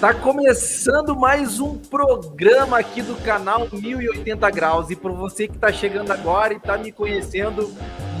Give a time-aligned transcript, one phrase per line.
[0.00, 4.90] Tá começando mais um programa aqui do canal 1080 Graus.
[4.90, 7.74] E por você que está chegando agora e está me conhecendo,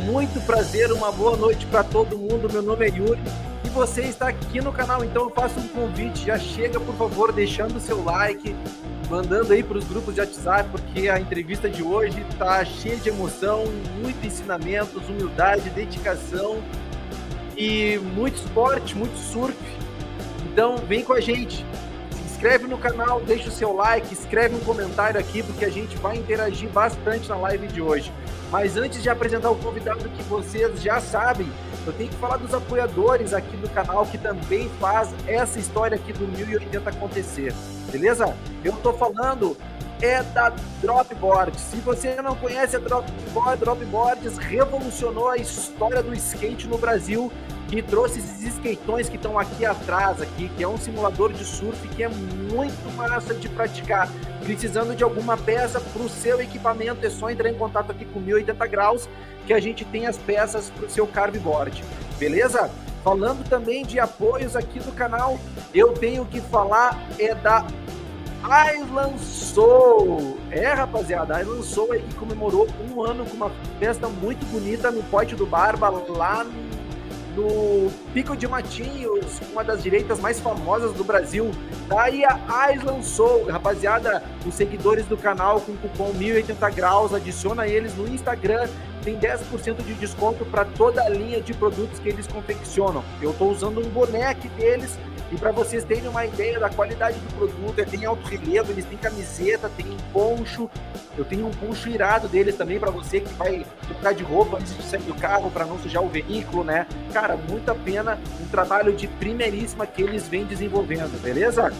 [0.04, 2.52] muito prazer, uma boa noite para todo mundo.
[2.52, 3.20] Meu nome é Yuri
[3.64, 6.26] e você está aqui no canal, então eu faço um convite.
[6.26, 8.56] Já chega, por favor, deixando o seu like,
[9.08, 13.08] mandando aí para os grupos de WhatsApp, porque a entrevista de hoje tá cheia de
[13.08, 13.66] emoção,
[14.02, 16.60] muito ensinamentos, humildade, dedicação
[17.56, 19.56] e muito esporte, muito surf
[20.52, 21.64] então vem com a gente,
[22.10, 25.96] se inscreve no canal, deixa o seu like, escreve um comentário aqui, porque a gente
[25.96, 28.12] vai interagir bastante na live de hoje.
[28.50, 31.48] Mas antes de apresentar o convidado que vocês já sabem,
[31.86, 36.12] eu tenho que falar dos apoiadores aqui do canal que também faz essa história aqui
[36.12, 37.52] do 1080 acontecer,
[37.90, 38.34] beleza?
[38.64, 39.56] Eu tô falando
[40.00, 41.58] é da Dropboard.
[41.60, 47.32] Se você não conhece a Dropboard, Dropboards revolucionou a história do skate no Brasil
[47.68, 51.86] que trouxe esses skateões que estão aqui atrás, aqui, que é um simulador de surf
[51.88, 54.08] que é muito massa de praticar.
[54.42, 58.20] Precisando de alguma peça para o seu equipamento, é só entrar em contato aqui com
[58.20, 59.08] 1080 graus,
[59.46, 61.84] que a gente tem as peças para o seu carveboard.
[62.18, 62.70] Beleza?
[63.04, 65.38] Falando também de apoios aqui do canal,
[65.74, 67.66] eu tenho que falar é da
[68.74, 70.38] Island Soul.
[70.50, 74.90] É, rapaziada, a Island Soul aí que comemorou um ano com uma festa muito bonita
[74.90, 76.46] no Pote do Barba, lá
[78.12, 81.50] Pico de Matinhos, uma das direitas mais famosas do Brasil.
[81.86, 87.94] Daí a Island Soul, rapaziada, os seguidores do canal com cupom 1080 graus, adiciona eles
[87.96, 88.68] no Instagram,
[89.02, 93.04] tem 10% de desconto para toda a linha de produtos que eles confeccionam.
[93.22, 94.98] Eu estou usando um boneco deles
[95.30, 98.96] e para vocês terem uma ideia da qualidade do produto, tem alto relevo, eles têm
[98.96, 100.70] camiseta, tem poncho.
[101.16, 104.74] Eu tenho um poncho irado deles também para você que vai trocar de roupa antes
[104.74, 106.86] de sair do carro para não sujar o veículo, né?
[107.12, 111.72] Cara, muito a pena, um trabalho de primeiríssima que eles vêm desenvolvendo, beleza?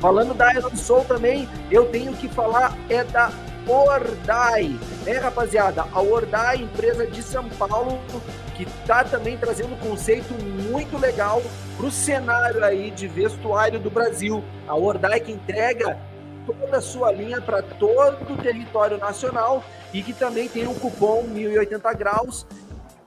[0.00, 3.30] Falando da Iron Soul também, eu tenho que falar é da
[3.66, 4.78] Ordai.
[5.06, 8.00] É, rapaziada, a Ordai, empresa de São Paulo,
[8.64, 11.42] que tá também trazendo um conceito muito legal
[11.76, 14.44] para o cenário aí de vestuário do Brasil.
[14.68, 15.98] A Ordai que entrega
[16.46, 21.22] toda a sua linha para todo o território nacional e que também tem um cupom
[21.22, 22.46] 1080 graus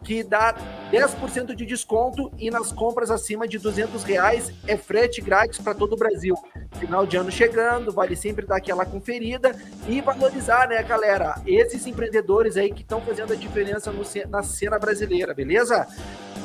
[0.03, 0.53] que dá
[0.91, 5.94] 10% de desconto e nas compras acima de 200 reais é frete grátis para todo
[5.94, 6.36] o Brasil.
[6.74, 9.56] Final de ano chegando, vale sempre dar aquela conferida
[9.88, 11.42] e valorizar, né, galera?
[11.47, 15.88] Esses empreendedores aí que estão fazendo a diferença no, na cena brasileira, beleza?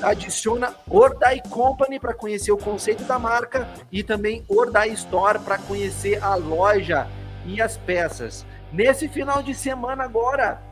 [0.03, 6.23] Adiciona Ordai Company para conhecer o conceito da marca e também Ordai Store para conhecer
[6.23, 7.09] a loja
[7.45, 8.47] e as peças.
[8.73, 10.63] Nesse final de semana agora,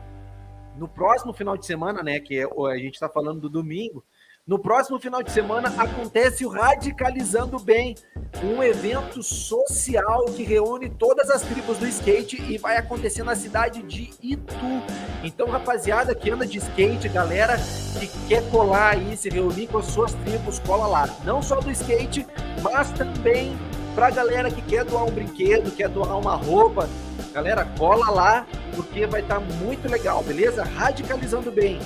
[0.77, 4.03] no próximo final de semana, né, que é, a gente está falando do domingo,
[4.47, 7.95] no próximo final de semana acontece o Radicalizando Bem,
[8.41, 13.83] um evento social que reúne todas as tribos do skate e vai acontecer na cidade
[13.83, 14.81] de Itu.
[15.21, 17.57] Então, rapaziada que anda de skate, galera
[17.99, 21.17] que quer colar aí, se reunir com as suas tribos, cola lá.
[21.25, 22.25] Não só do skate,
[22.61, 23.53] mas também
[23.97, 26.87] pra galera que quer doar um brinquedo, quer doar uma roupa,
[27.33, 30.63] Galera, cola lá, porque vai estar tá muito legal, beleza?
[30.63, 31.79] Radicalizando bem.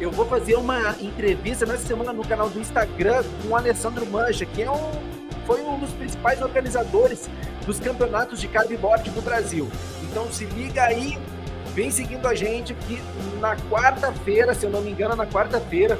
[0.00, 4.44] Eu vou fazer uma entrevista nessa semana no canal do Instagram com o Alessandro Mancha,
[4.44, 4.90] que é um,
[5.46, 7.28] foi um dos principais organizadores
[7.64, 9.70] dos campeonatos de cardboard do Brasil.
[10.02, 11.18] Então se liga aí,
[11.74, 13.00] vem seguindo a gente que
[13.40, 15.98] na quarta-feira, se eu não me engano, na quarta-feira,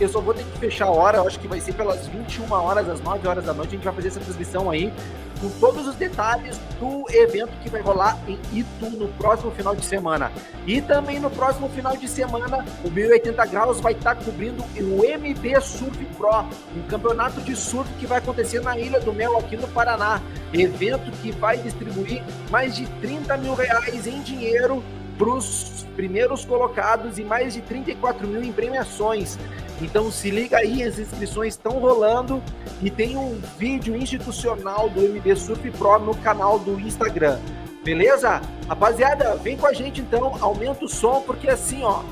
[0.00, 2.88] eu só vou ter que fechar a hora, acho que vai ser pelas 21 horas,
[2.88, 4.92] às 9 horas da noite, a gente vai fazer essa transmissão aí
[5.40, 9.84] com todos os detalhes do evento que vai rolar em Itu no próximo final de
[9.84, 10.32] semana.
[10.66, 15.60] E também no próximo final de semana, o 1080 Graus vai estar cobrindo o MB
[15.60, 19.68] Surf Pro, um campeonato de surf que vai acontecer na Ilha do Mel, aqui no
[19.68, 20.20] Paraná.
[20.52, 24.82] Evento que vai distribuir mais de 30 mil reais em dinheiro
[25.18, 29.38] para os primeiros colocados e mais de 34 mil em premiações.
[29.80, 32.42] Então se liga aí, as inscrições estão rolando
[32.82, 37.38] e tem um vídeo institucional do MB Surf Pro no canal do Instagram.
[37.84, 38.40] Beleza?
[38.68, 42.02] Rapaziada, vem com a gente então, aumenta o som, porque assim, ó,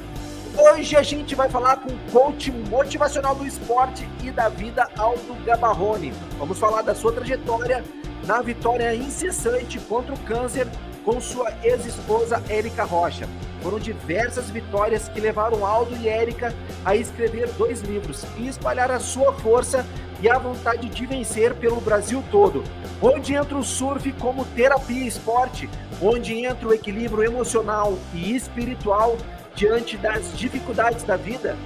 [0.56, 5.34] hoje a gente vai falar com o coach motivacional do esporte e da vida, Aldo
[5.44, 6.12] Gabarrone.
[6.38, 7.82] Vamos falar da sua trajetória
[8.26, 10.68] na vitória incessante contra o câncer
[11.04, 13.28] com sua ex-esposa Érica Rocha.
[13.62, 16.54] Foram diversas vitórias que levaram Aldo e Érica
[16.84, 19.86] a escrever dois livros e espalhar a sua força
[20.20, 22.64] e a vontade de vencer pelo Brasil todo.
[23.00, 25.68] Onde entra o surf como terapia e esporte,
[26.00, 29.16] onde entra o equilíbrio emocional e espiritual
[29.54, 31.56] diante das dificuldades da vida.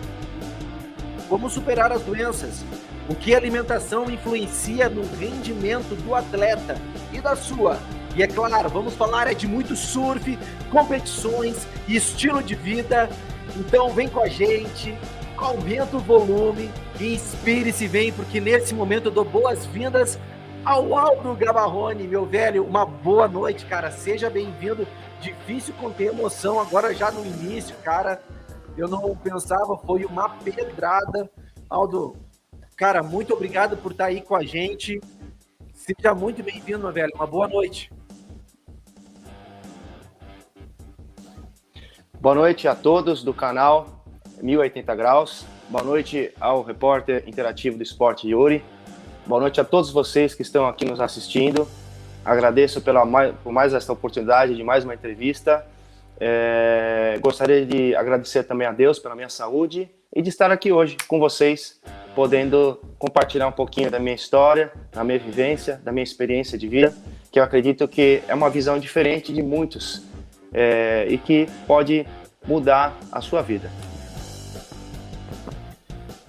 [1.28, 2.64] Como superar as doenças,
[3.08, 6.76] O que a alimentação influencia no rendimento do atleta
[7.12, 7.78] e da sua.
[8.16, 10.38] E é claro, vamos falar é de muito surf,
[10.70, 13.08] competições e estilo de vida.
[13.54, 14.96] Então vem com a gente,
[15.36, 20.18] aumenta o volume inspire-se, vem, porque nesse momento eu dou boas-vindas
[20.64, 22.64] ao Aldo Gabarrone, meu velho.
[22.64, 23.90] Uma boa noite, cara.
[23.90, 24.86] Seja bem-vindo.
[25.20, 28.20] Difícil conter emoção agora já no início, cara.
[28.76, 31.30] Eu não pensava, foi uma pedrada.
[31.68, 32.16] Aldo,
[32.76, 35.00] cara, muito obrigado por estar aí com a gente.
[35.74, 37.12] Seja muito bem-vindo, meu velho.
[37.14, 37.90] Uma boa noite.
[42.26, 44.02] Boa noite a todos do canal
[44.42, 45.46] 1080 Graus.
[45.68, 48.64] Boa noite ao repórter interativo do esporte Yuri.
[49.24, 51.68] Boa noite a todos vocês que estão aqui nos assistindo.
[52.24, 53.06] Agradeço pela
[53.44, 55.64] por mais esta oportunidade de mais uma entrevista.
[56.18, 60.96] É, gostaria de agradecer também a Deus pela minha saúde e de estar aqui hoje
[61.06, 61.80] com vocês,
[62.12, 66.92] podendo compartilhar um pouquinho da minha história, da minha vivência, da minha experiência de vida,
[67.30, 70.15] que eu acredito que é uma visão diferente de muitos
[70.52, 72.06] é, e que pode
[72.46, 73.70] mudar a sua vida.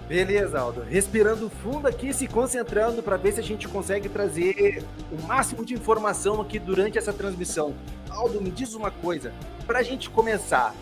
[0.08, 0.84] Beleza, Aldo.
[0.84, 4.82] Respirando fundo aqui, se concentrando para ver se a gente consegue trazer
[5.12, 7.74] o máximo de informação aqui durante essa transmissão.
[8.10, 9.34] Aldo, me diz uma coisa,
[9.66, 10.74] para a gente começar,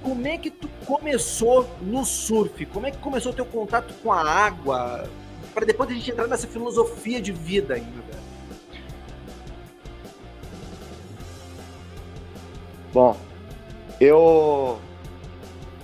[0.00, 2.64] como é que tu começou no surf?
[2.66, 5.10] Como é que começou o teu contato com a água?
[5.52, 8.17] Para depois a gente entrar nessa filosofia de vida ainda.
[12.98, 13.16] Bom,
[14.00, 14.76] eu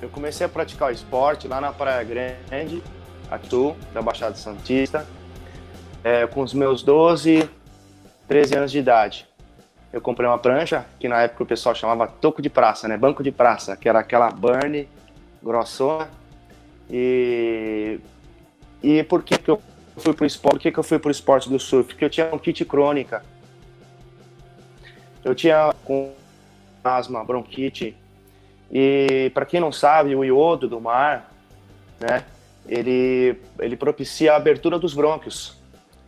[0.02, 2.82] eu comecei a praticar o esporte lá na Praia Grande,
[3.30, 3.48] aqui
[3.92, 5.06] da Baixada Santista,
[6.02, 7.48] é, com os meus 12,
[8.26, 9.28] 13 anos de idade.
[9.92, 12.96] Eu comprei uma prancha, que na época o pessoal chamava toco de praça, né?
[12.96, 14.88] Banco de praça, que era aquela burn
[15.40, 16.10] grossona.
[16.90, 18.00] E,
[18.82, 19.62] e por que, que eu
[19.98, 20.54] fui pro esporte?
[20.54, 21.90] Por que, que eu fui pro esporte do surf?
[21.90, 23.24] Porque eu tinha um kit crônica.
[25.24, 26.12] Eu tinha com
[26.84, 27.96] asma, bronquite,
[28.70, 31.32] e para quem não sabe, o iodo do mar,
[32.00, 32.24] né,
[32.66, 35.56] ele, ele propicia a abertura dos brônquios.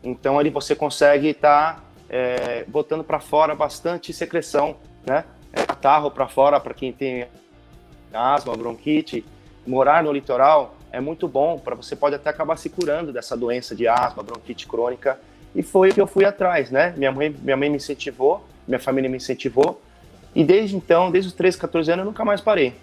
[0.02, 4.76] Então ali você consegue estar tá, é, botando para fora bastante secreção,
[5.06, 5.24] né?
[5.52, 7.26] É, catarro para fora para quem tem
[8.12, 9.24] asma, bronquite.
[9.66, 13.74] Morar no litoral é muito bom, para você pode até acabar se curando dessa doença
[13.74, 15.18] de asma, bronquite crônica.
[15.54, 16.94] E foi o que eu fui atrás, né?
[16.96, 19.80] Minha mãe, minha mãe me incentivou, minha família me incentivou.
[20.36, 22.74] E desde então, desde os 13, 14 anos, eu nunca mais parei.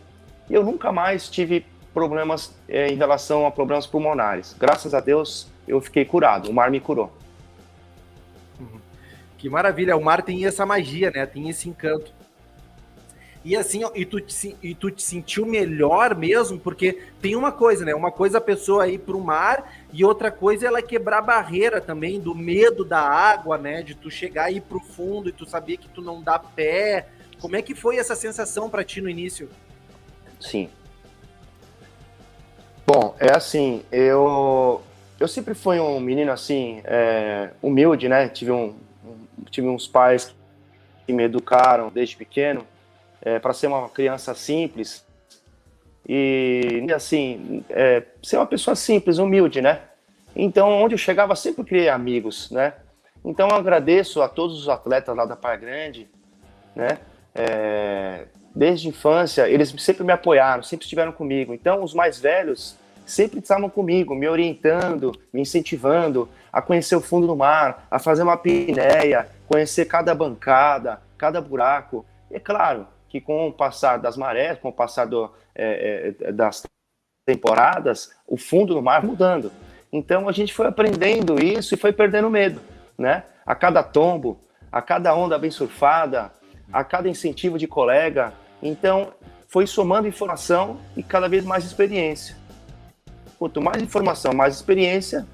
[0.50, 1.64] E eu nunca mais tive
[1.94, 4.56] problemas é, em relação a problemas pulmonares.
[4.60, 6.50] Graças a Deus, eu fiquei curado.
[6.50, 7.16] O mar me curou.
[8.60, 8.80] Uhum.
[9.38, 9.96] Que maravilha.
[9.96, 11.28] O mar tem essa magia, né?
[11.28, 12.12] Tem esse encanto.
[13.46, 17.52] E assim, ó, e, tu te, e tu te sentiu melhor mesmo, porque tem uma
[17.52, 17.94] coisa, né?
[17.94, 21.80] Uma coisa a pessoa ir o mar e outra coisa é ela quebrar a barreira
[21.80, 23.84] também do medo da água, né?
[23.84, 27.10] De tu chegar aí pro fundo e tu saber que tu não dá pé,
[27.44, 29.50] como é que foi essa sensação para ti no início?
[30.40, 30.70] Sim.
[32.88, 34.82] Bom, é assim, eu
[35.20, 38.30] eu sempre fui um menino assim é, humilde, né?
[38.30, 38.74] Tive um,
[39.52, 40.34] tive uns pais
[41.06, 42.66] que me educaram desde pequeno
[43.22, 45.06] é, para ser uma criança simples
[46.08, 49.82] e assim é, ser uma pessoa simples, humilde, né?
[50.34, 52.76] Então, onde eu chegava sempre criei amigos, né?
[53.24, 56.10] Então, eu agradeço a todos os atletas lá da Praia Grande,
[56.74, 57.00] né?
[57.36, 58.26] É,
[58.56, 61.54] desde a infância, eles sempre me apoiaram, sempre estiveram comigo.
[61.54, 67.28] Então, os mais velhos sempre estavam comigo, me orientando, me incentivando a conhecer o fundo
[67.28, 72.06] do mar, a fazer uma pinéia, conhecer cada bancada, cada buraco.
[72.30, 76.32] E é claro que com o passar das marés, com o passar do, é, é,
[76.32, 76.64] das
[77.26, 79.52] temporadas, o fundo do mar mudando.
[79.92, 82.60] Então a gente foi aprendendo isso e foi perdendo medo,
[82.98, 83.24] né?
[83.46, 84.40] A cada tombo,
[84.72, 86.32] a cada onda bem surfada,
[86.74, 88.34] a cada incentivo de colega.
[88.62, 89.14] Então,
[89.48, 92.36] foi somando informação e cada vez mais experiência.
[93.38, 95.28] Quanto mais informação, mais experiência,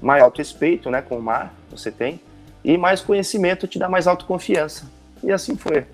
[0.00, 2.20] mais auto-respeito né, com o mar você tem,
[2.62, 4.88] e mais conhecimento te dá mais autoconfiança.
[5.22, 5.84] E assim foi.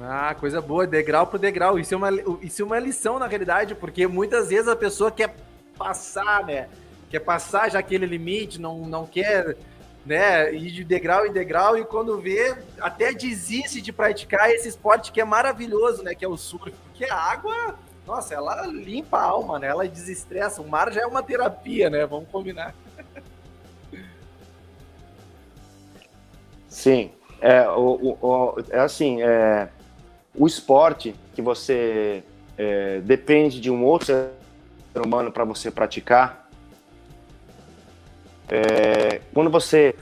[0.00, 1.78] Ah, coisa boa, degrau por degrau.
[1.78, 2.10] Isso é, uma,
[2.42, 5.34] isso é uma lição, na realidade, porque muitas vezes a pessoa quer
[5.78, 6.68] passar, né?
[7.08, 9.56] Quer passar já aquele limite, não, não quer
[10.04, 15.10] né, ir de degrau em degrau e quando vê, até desiste de praticar esse esporte
[15.10, 19.24] que é maravilhoso, né, que é o surf, porque a água, nossa, ela limpa a
[19.24, 22.74] alma, né, ela desestressa, o mar já é uma terapia, né, vamos combinar.
[26.68, 29.68] Sim, é, o, o, é assim, é,
[30.34, 32.22] o esporte que você
[32.58, 36.43] é, depende de um outro ser humano para você praticar,
[38.48, 39.94] É, quando você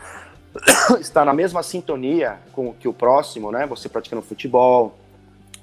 [1.00, 3.66] está na mesma sintonia com que o próximo, né?
[3.66, 4.96] Você praticando futebol,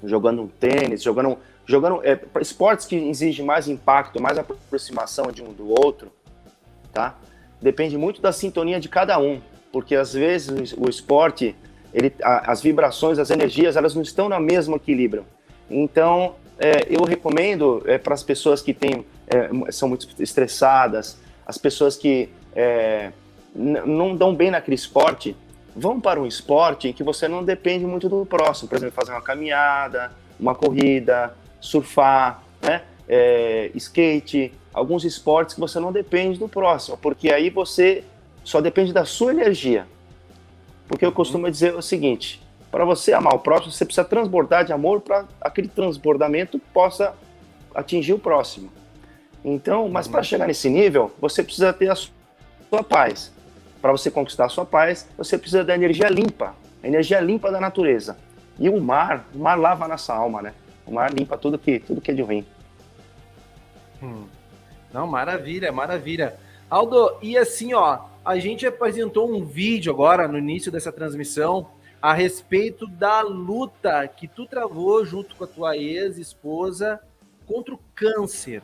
[0.02, 5.52] jogando um tênis, jogando, jogando é, esportes que exigem mais impacto, mais aproximação de um
[5.52, 6.10] do outro,
[6.92, 7.16] tá?
[7.60, 11.54] Depende muito da sintonia de cada um, porque às vezes o esporte,
[11.92, 15.26] ele, as vibrações, as energias, elas não estão no mesmo equilíbrio.
[15.68, 21.58] Então, é, eu recomendo é, para as pessoas que têm, é, são muito estressadas, as
[21.58, 23.12] pessoas que é,
[23.54, 25.36] não dão bem naquele esporte,
[25.74, 28.68] vão para um esporte em que você não depende muito do próximo.
[28.68, 32.82] Por exemplo, fazer uma caminhada, uma corrida, surfar, né?
[33.08, 38.04] É, skate, alguns esportes que você não depende do próximo, porque aí você
[38.44, 39.86] só depende da sua energia.
[40.86, 42.40] Porque eu costumo dizer o seguinte:
[42.70, 47.14] para você amar o próximo, você precisa transbordar de amor para aquele transbordamento possa
[47.74, 48.70] atingir o próximo.
[49.44, 52.19] Então, mas para chegar nesse nível, você precisa ter a sua
[52.84, 53.32] paz.
[53.82, 57.60] Para você conquistar a sua paz, você precisa da energia limpa, a energia limpa da
[57.60, 58.16] natureza.
[58.58, 60.54] E o mar, o mar lava a nossa alma, né?
[60.86, 62.46] O mar limpa tudo que, tudo que é de ruim.
[64.02, 64.24] Hum.
[64.92, 66.36] Não, maravilha, maravilha.
[66.68, 71.68] Aldo, e assim, ó, a gente apresentou um vídeo agora no início dessa transmissão
[72.00, 77.00] a respeito da luta que tu travou junto com a tua ex-esposa
[77.46, 78.62] contra o câncer.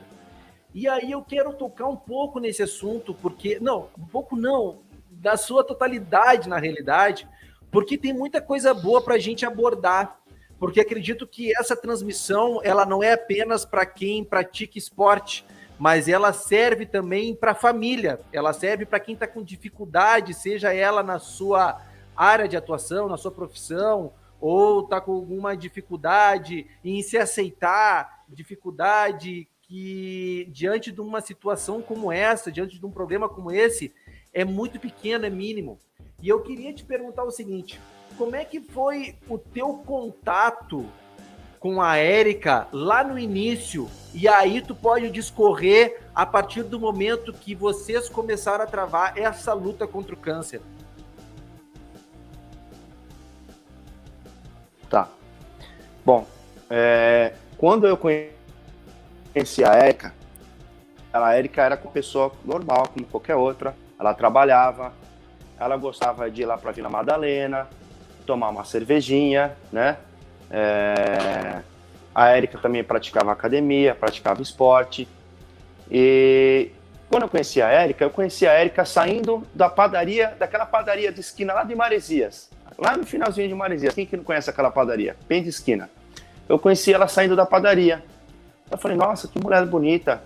[0.76, 3.58] E aí eu quero tocar um pouco nesse assunto, porque.
[3.58, 7.26] Não, um pouco não, da sua totalidade na realidade,
[7.70, 10.20] porque tem muita coisa boa para a gente abordar.
[10.58, 15.46] Porque acredito que essa transmissão ela não é apenas para quem pratica esporte,
[15.78, 18.20] mas ela serve também para a família.
[18.30, 21.80] Ela serve para quem está com dificuldade, seja ela na sua
[22.14, 29.48] área de atuação, na sua profissão, ou está com alguma dificuldade em se aceitar, dificuldade
[29.68, 33.92] que diante de uma situação como essa, diante de um problema como esse,
[34.32, 35.78] é muito pequeno, é mínimo.
[36.22, 37.80] E eu queria te perguntar o seguinte:
[38.16, 40.86] como é que foi o teu contato
[41.58, 43.88] com a Érica lá no início?
[44.14, 49.52] E aí tu pode discorrer a partir do momento que vocês começaram a travar essa
[49.52, 50.60] luta contra o câncer.
[54.88, 55.08] Tá.
[56.04, 56.24] Bom,
[56.70, 58.36] é, quando eu conheci
[59.36, 60.14] conheci a Érica,
[61.12, 63.76] a Érica era uma pessoa normal, como qualquer outra.
[64.00, 64.94] Ela trabalhava,
[65.60, 67.68] ela gostava de ir lá para Vila Madalena,
[68.24, 69.98] tomar uma cervejinha, né?
[70.50, 71.60] É...
[72.14, 75.06] A Érica também praticava academia, praticava esporte.
[75.90, 76.70] E
[77.10, 81.20] quando eu conheci a Érica, eu conheci a Érica saindo da padaria, daquela padaria de
[81.20, 82.48] esquina lá de Maresias.
[82.78, 83.94] Lá no finalzinho de Maresias.
[83.94, 85.14] Quem que não conhece aquela padaria?
[85.28, 85.90] Bem de esquina.
[86.48, 88.02] Eu conheci ela saindo da padaria.
[88.70, 90.22] Eu falei, nossa, que mulher bonita.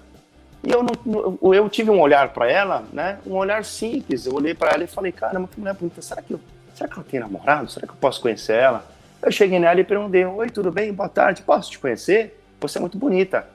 [0.63, 3.19] E eu, não, eu tive um olhar para ela, né?
[3.27, 4.27] Um olhar simples.
[4.27, 6.03] Eu olhei para ela e falei, caramba, que mulher bonita.
[6.03, 6.41] Será que, eu,
[6.75, 7.71] será que ela tem namorado?
[7.71, 8.85] Será que eu posso conhecer ela?
[9.23, 10.93] Eu cheguei nela e perguntei, oi, tudo bem?
[10.93, 12.43] Boa tarde, posso te conhecer?
[12.61, 13.47] Você é muito bonita.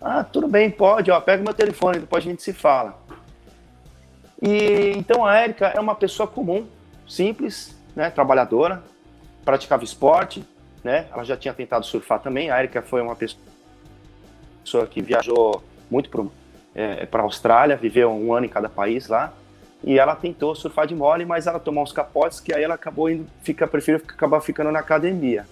[0.00, 2.98] Ah, tudo bem, pode, ó, pega meu telefone, depois a gente se fala.
[4.40, 6.66] E então a Érica é uma pessoa comum,
[7.08, 8.82] simples, né, trabalhadora,
[9.44, 10.44] praticava esporte,
[10.82, 11.06] né?
[11.10, 12.50] Ela já tinha tentado surfar também.
[12.50, 13.40] A Érica foi uma pessoa
[14.64, 16.24] pessoa que viajou muito para
[16.74, 19.32] é, a Austrália, viveu um ano em cada país lá,
[19.82, 23.08] e ela tentou surfar de mole, mas ela tomou uns capotes que aí ela acabou
[23.10, 25.46] indo, fica, prefiro acabar ficando na academia.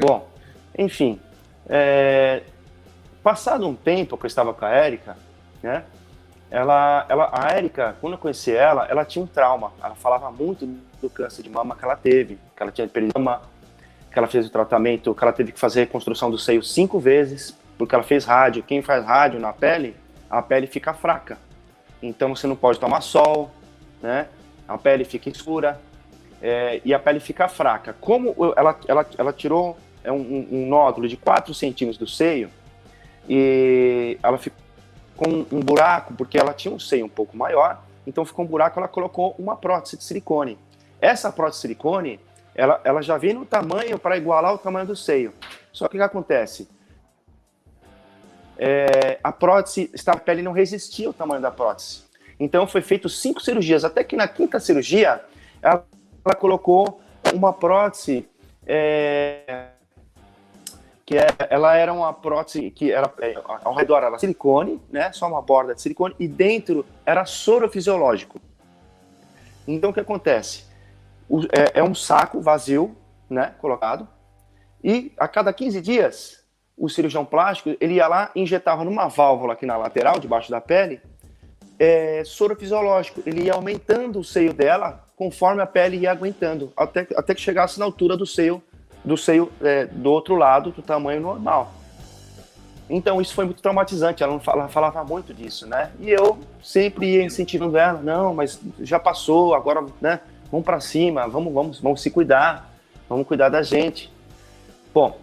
[0.00, 0.28] Bom,
[0.76, 1.18] enfim,
[1.68, 2.42] é,
[3.22, 5.16] passado um tempo que eu estava com a Érica,
[5.62, 5.84] né,
[6.50, 10.66] ela, ela, a Érica, quando eu conheci ela, ela tinha um trauma, ela falava muito
[11.00, 13.42] do câncer de mama que ela teve, que ela tinha perdido mama,
[14.10, 16.98] que ela fez o tratamento, que ela teve que fazer a reconstrução do seio cinco
[16.98, 18.62] vezes, porque ela fez rádio.
[18.62, 19.96] Quem faz rádio na pele,
[20.28, 21.38] a pele fica fraca.
[22.02, 23.50] Então você não pode tomar sol,
[24.02, 24.26] né?
[24.66, 25.80] A pele fica escura
[26.42, 27.94] é, e a pele fica fraca.
[27.98, 32.50] Como ela, ela, ela tirou é um, um nódulo de 4 centímetros do seio
[33.28, 34.58] e ela ficou
[35.16, 38.78] com um buraco, porque ela tinha um seio um pouco maior, então ficou um buraco,
[38.78, 40.56] ela colocou uma prótese de silicone.
[41.00, 42.20] Essa prótese de silicone,
[42.54, 45.34] ela, ela já vem no tamanho para igualar o tamanho do seio.
[45.72, 46.68] Só que o que acontece?
[48.58, 52.02] É, a prótese, a pele não resistia ao tamanho da prótese.
[52.40, 55.22] Então foi feito cinco cirurgias, até que na quinta cirurgia
[55.62, 55.84] ela,
[56.24, 57.00] ela colocou
[57.32, 58.28] uma prótese
[58.66, 59.68] é,
[61.06, 63.34] que é, ela era uma prótese que era é,
[63.64, 68.40] ao redor era silicone, né, só uma borda de silicone e dentro era soro fisiológico.
[69.66, 70.64] Então o que acontece?
[71.28, 72.96] O, é, é um saco vazio,
[73.28, 74.06] né, colocado
[74.82, 76.44] e a cada 15 dias
[76.78, 80.60] o cirurgião plástico, ele ia lá e injetava numa válvula aqui na lateral, debaixo da
[80.60, 81.00] pele,
[81.78, 83.22] é, soro fisiológico.
[83.26, 87.78] Ele ia aumentando o seio dela conforme a pele ia aguentando, até, até que chegasse
[87.78, 88.62] na altura do seio
[89.04, 91.72] do seio é, do outro lado do tamanho normal.
[92.90, 94.22] Então isso foi muito traumatizante.
[94.22, 95.92] Ela não falava, falava muito disso, né?
[96.00, 100.20] E eu sempre ia incentivando ela, não, mas já passou, agora, né?
[100.50, 102.72] Vamos para cima, vamos, vamos, vamos se cuidar,
[103.08, 104.10] vamos cuidar da gente.
[104.94, 105.18] Bom,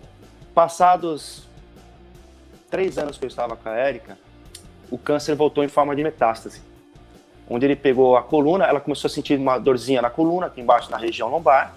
[0.53, 1.44] passados
[2.75, 4.17] três anos que eu estava com a Érica,
[4.91, 6.61] o câncer voltou em forma de metástase.
[7.49, 10.91] Onde ele pegou a coluna, ela começou a sentir uma dorzinha na coluna, aqui embaixo
[10.91, 11.73] na região lombar,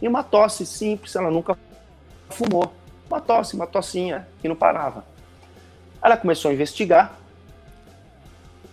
[0.00, 1.58] e uma tosse simples, ela nunca
[2.30, 2.72] fumou.
[3.06, 5.04] Uma tosse, uma tossinha que não parava.
[6.02, 7.12] Ela começou a investigar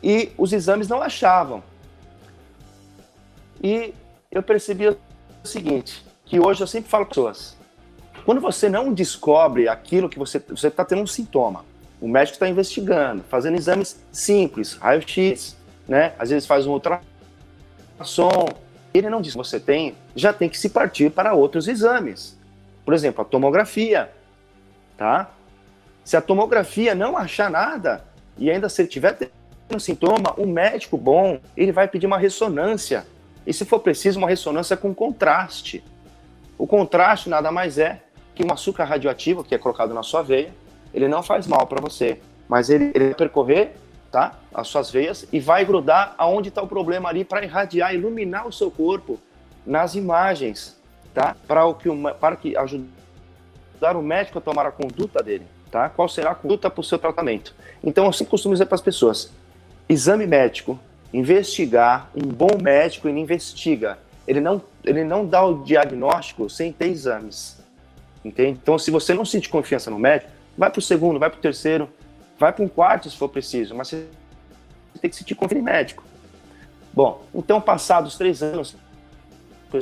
[0.02, 1.62] e os exames não achavam.
[3.62, 3.94] E
[4.32, 4.98] eu percebi o
[5.44, 7.57] seguinte, que hoje eu sempre falo para pessoas,
[8.28, 11.64] quando você não descobre aquilo que você você está tendo um sintoma,
[12.02, 15.56] o médico está investigando, fazendo exames simples, raio-x,
[15.88, 16.12] né?
[16.20, 18.50] Às vezes faz um ultrassom,
[18.94, 22.38] ele não diz que você tem, já tem que se partir para outros exames.
[22.84, 24.12] Por exemplo, a tomografia,
[24.98, 25.32] tá?
[26.04, 28.04] Se a tomografia não achar nada
[28.38, 33.08] e ainda se ele tiver tendo sintoma, um médico bom, ele vai pedir uma ressonância.
[33.46, 35.82] E se for preciso, uma ressonância com contraste.
[36.58, 38.02] O contraste nada mais é
[38.38, 40.54] que um açúcar radioativo que é colocado na sua veia,
[40.94, 43.76] ele não faz mal para você, mas ele, ele vai percorrer
[44.12, 48.48] tá, as suas veias e vai grudar aonde está o problema ali para irradiar, iluminar
[48.48, 49.20] o seu corpo
[49.66, 50.80] nas imagens,
[51.14, 51.36] tá?
[51.48, 51.90] Para o que
[52.20, 55.90] para que ajudar o médico a tomar a conduta dele tá?
[55.90, 57.54] Qual será a conduta para o seu tratamento?
[57.84, 59.32] Então, eu sempre costumo dizer para as pessoas:
[59.88, 60.80] exame médico,
[61.14, 63.98] investigar, um bom médico ele investiga.
[64.28, 67.57] Ele não, ele não dá o diagnóstico sem ter exames.
[68.24, 68.60] Entende?
[68.62, 71.42] Então, se você não sente confiança no médico, vai para o segundo, vai para o
[71.42, 71.90] terceiro,
[72.38, 74.08] vai para um quarto se for preciso, mas você
[75.00, 76.04] tem que sentir confiança no médico.
[76.94, 78.76] Bom, então, passados três anos,
[79.72, 79.80] eu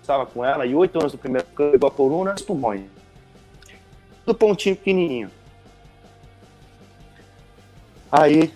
[0.00, 2.82] estava com ela, e oito anos do primeiro câncer, pegou a coluna, os pulmões
[4.28, 5.30] do pontinho pequenininho.
[8.12, 8.52] Aí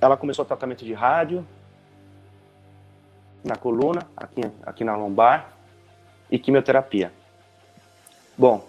[0.00, 1.46] ela começou o tratamento de rádio
[3.42, 5.52] na coluna, aqui, aqui na lombar,
[6.30, 7.10] e quimioterapia.
[8.38, 8.64] Bom,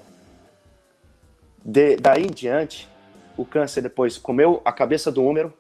[1.64, 2.90] de, daí em diante,
[3.38, 5.54] o câncer depois comeu a cabeça do úmero,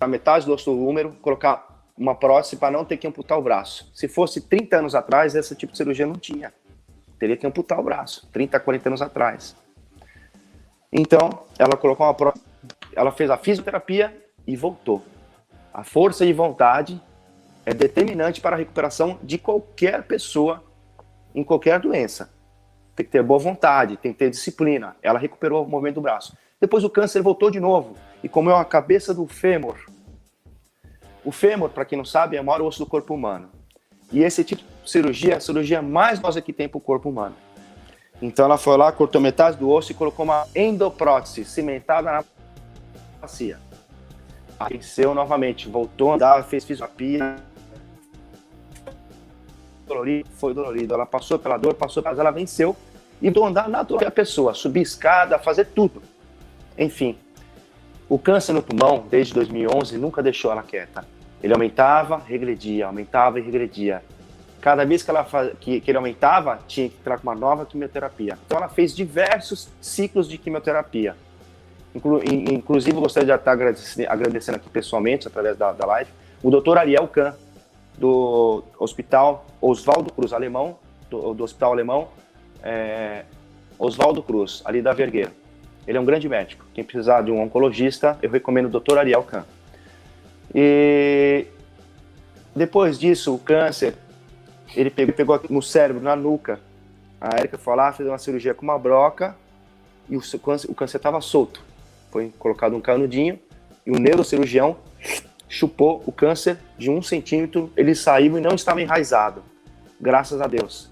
[0.00, 3.42] a metade do osso do úmero, colocar uma prótese para não ter que amputar o
[3.42, 3.90] braço.
[3.94, 6.50] Se fosse 30 anos atrás, esse tipo de cirurgia não tinha.
[7.18, 9.54] Teria que amputar o braço, 30, 40 anos atrás.
[10.90, 12.40] Então, ela colocou uma prova,
[12.96, 15.04] ela fez a fisioterapia e voltou.
[15.74, 16.98] A força de vontade
[17.66, 20.64] é determinante para a recuperação de qualquer pessoa
[21.34, 22.33] em qualquer doença.
[22.94, 24.96] Tem que ter boa vontade, tem que ter disciplina.
[25.02, 26.36] Ela recuperou o movimento do braço.
[26.60, 29.76] Depois o câncer voltou de novo e comeu a cabeça do fêmur.
[31.24, 33.48] O fêmur, para quem não sabe, é o maior osso do corpo humano.
[34.12, 37.08] E esse tipo de cirurgia é a cirurgia mais nossa que tem para o corpo
[37.08, 37.34] humano.
[38.22, 42.24] Então ela foi lá, cortou metade do osso e colocou uma endoprótese cimentada na
[43.20, 43.58] bacia.
[44.58, 47.36] Aqueceu novamente, voltou a andar, fez fisioterapia.
[49.86, 50.94] Dolorido, foi dolorido.
[50.94, 52.76] Ela passou pela dor, passou mas ela venceu
[53.20, 56.02] e a andar natural a pessoa, subir escada, fazer tudo.
[56.76, 57.16] Enfim,
[58.08, 61.04] o câncer no pulmão, desde 2011, nunca deixou ela quieta.
[61.42, 64.02] Ele aumentava, regredia, aumentava e regredia
[64.60, 67.66] cada vez que, ela faz, que, que ele aumentava, tinha que entrar com uma nova
[67.66, 68.38] quimioterapia.
[68.46, 71.14] Então ela fez diversos ciclos de quimioterapia.
[71.94, 76.10] Inclu, inclusive, gostaria de estar agradecendo, agradecendo aqui pessoalmente, através da, da live,
[76.42, 77.34] o doutor Ariel Kahn,
[77.98, 80.76] do Hospital Oswaldo Cruz, alemão,
[81.10, 82.08] do, do Hospital Alemão,
[82.62, 83.24] é,
[83.78, 85.32] Oswaldo Cruz, ali da Vergueira.
[85.86, 86.64] Ele é um grande médico.
[86.72, 88.98] Quem precisar de um oncologista, eu recomendo o Dr.
[88.98, 89.44] Ariel Kahn.
[90.54, 91.46] E
[92.54, 93.94] depois disso, o câncer
[94.74, 96.60] ele pegou, pegou no cérebro, na nuca.
[97.20, 99.36] A Erika foi lá, fez uma cirurgia com uma broca
[100.08, 100.20] e o
[100.74, 101.62] câncer estava solto.
[102.10, 103.38] Foi colocado um canudinho
[103.86, 104.76] e o neurocirurgião
[105.54, 109.42] chupou o câncer de um centímetro, ele saiu e não estava enraizado.
[110.00, 110.90] Graças a Deus.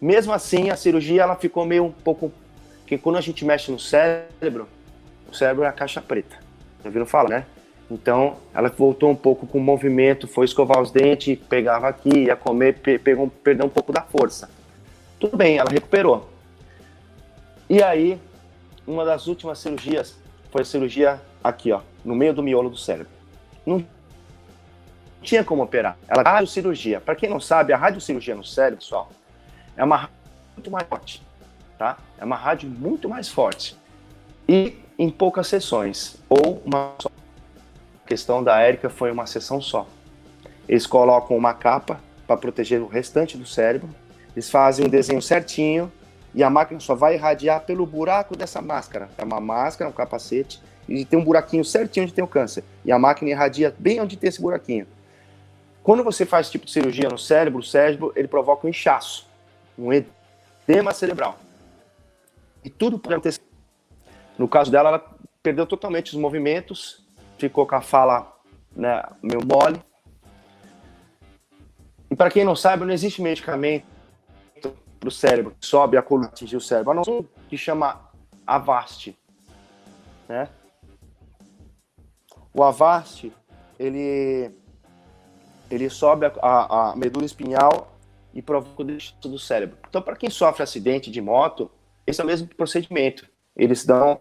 [0.00, 2.32] Mesmo assim, a cirurgia ela ficou meio um pouco.
[2.80, 4.68] Porque quando a gente mexe no cérebro,
[5.30, 6.36] o cérebro é a caixa preta.
[6.82, 7.46] Já viram falar, né?
[7.88, 12.34] Então, ela voltou um pouco com o movimento, foi escovar os dentes, pegava aqui, ia
[12.34, 14.50] comer, pegou, perdeu um pouco da força.
[15.20, 16.28] Tudo bem, ela recuperou.
[17.70, 18.18] E aí,
[18.86, 20.18] uma das últimas cirurgias
[20.50, 23.21] foi a cirurgia aqui, ó, no meio do miolo do cérebro.
[23.64, 23.84] Não
[25.22, 25.96] tinha como operar.
[26.08, 27.00] Ela radiocirurgia.
[27.00, 29.10] Para quem não sabe, a radiocirurgia no cérebro, pessoal,
[29.76, 30.10] é uma
[30.54, 31.22] muito mais forte,
[31.78, 31.98] tá?
[32.18, 33.76] É uma rádio muito mais forte.
[34.48, 37.10] E em poucas sessões, ou uma só
[38.06, 39.86] questão da Érica foi uma sessão só.
[40.68, 43.88] Eles colocam uma capa para proteger o restante do cérebro,
[44.34, 45.90] eles fazem um desenho certinho
[46.34, 49.08] e a máquina só vai irradiar pelo buraco dessa máscara.
[49.16, 52.62] É uma máscara, um capacete, e tem um buraquinho certinho onde tem o câncer.
[52.84, 54.86] E a máquina irradia bem onde tem esse buraquinho.
[55.82, 59.26] Quando você faz esse tipo de cirurgia no cérebro, o cérebro ele provoca um inchaço,
[59.78, 61.38] um edema cerebral.
[62.62, 63.40] E tudo pode acontecer.
[64.38, 67.02] No caso dela, ela perdeu totalmente os movimentos,
[67.38, 68.30] ficou com a fala
[68.76, 69.82] né, meio mole.
[72.10, 73.86] E para quem não sabe, não existe medicamento
[75.00, 78.08] para o cérebro que sobe a coluna atingir o cérebro, a não que chama
[78.46, 79.16] Avast.
[80.28, 80.48] Né?
[82.54, 83.32] O Avast,
[83.78, 84.50] ele,
[85.70, 87.92] ele sobe a, a, a medula espinhal
[88.34, 89.78] e provoca o deixamento do cérebro.
[89.88, 91.70] Então, para quem sofre acidente de moto,
[92.06, 93.28] esse é o mesmo procedimento.
[93.56, 94.20] Eles dão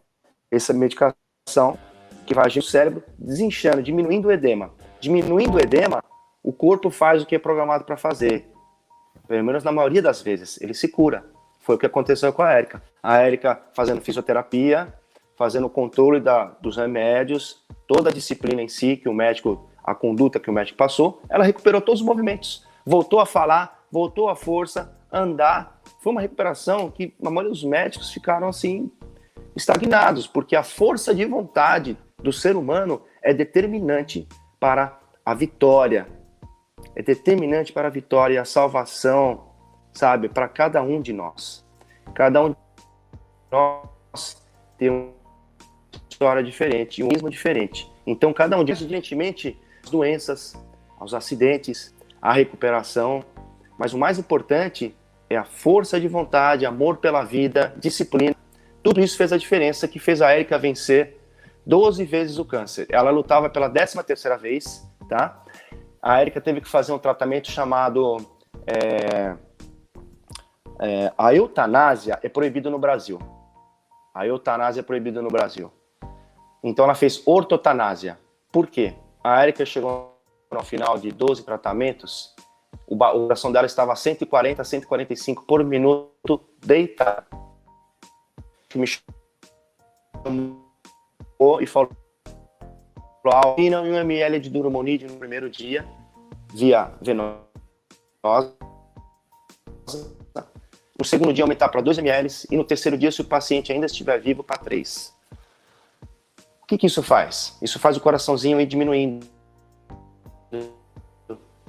[0.49, 1.77] essa medicação
[2.25, 4.71] que vai agir no cérebro, desinchando, diminuindo o edema.
[4.99, 6.03] Diminuindo o edema,
[6.43, 8.49] o corpo faz o que é programado para fazer.
[9.27, 11.25] Pelo menos na maioria das vezes, ele se cura.
[11.59, 12.81] Foi o que aconteceu com a Érica.
[13.01, 14.93] A Érica fazendo fisioterapia,
[15.41, 19.95] fazendo o controle da, dos remédios, toda a disciplina em si que o médico, a
[19.95, 22.63] conduta que o médico passou, ela recuperou todos os movimentos.
[22.85, 25.81] Voltou a falar, voltou a força, andar.
[25.99, 28.91] Foi uma recuperação que a maioria dos médicos ficaram assim
[29.55, 34.27] estagnados, porque a força de vontade do ser humano é determinante
[34.59, 36.05] para a vitória,
[36.95, 39.47] é determinante para a vitória e a salvação,
[39.91, 41.65] sabe, para cada um de nós.
[42.13, 42.57] Cada um de
[43.51, 44.39] nós
[44.77, 45.20] tem uma
[46.21, 47.91] história diferente, um mesmo diferente.
[48.05, 50.53] Então, cada um diz, evidentemente, as doenças,
[50.99, 53.25] aos acidentes, a recuperação,
[53.75, 54.95] mas o mais importante
[55.27, 58.35] é a força de vontade, amor pela vida, disciplina.
[58.83, 61.17] Tudo isso fez a diferença que fez a Érica vencer
[61.65, 62.85] 12 vezes o câncer.
[62.91, 65.43] Ela lutava pela 13 terceira vez, tá?
[65.99, 68.17] a Érica teve que fazer um tratamento chamado.
[68.67, 69.35] É,
[70.83, 73.17] é, a eutanásia é proibida no Brasil.
[74.13, 75.71] A eutanásia é proibida no Brasil.
[76.63, 78.19] Então ela fez ortotanásia.
[78.51, 78.93] Por quê?
[79.23, 80.17] A Érica chegou
[80.51, 82.35] no final de 12 tratamentos,
[82.87, 87.25] o, coração dela estava a 140 a 145 por minuto deitada.
[88.75, 88.85] Me
[90.25, 91.89] chamou e falou
[93.57, 95.85] e um ml de Duromonidio no primeiro dia,
[96.53, 97.41] via venosa.
[100.97, 103.85] No segundo dia, aumentar para 2 ml e no terceiro dia, se o paciente ainda
[103.85, 105.13] estiver vivo, para 3.
[106.71, 107.57] Que, que isso faz?
[107.61, 109.27] Isso faz o coraçãozinho ir diminuindo.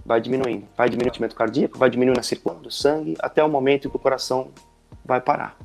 [0.06, 0.68] Vai diminuindo.
[0.76, 3.96] Vai diminuindo o batimento cardíaco, vai diminuindo a circulação do sangue, até o momento que
[3.96, 4.52] o coração
[5.04, 5.58] vai parar.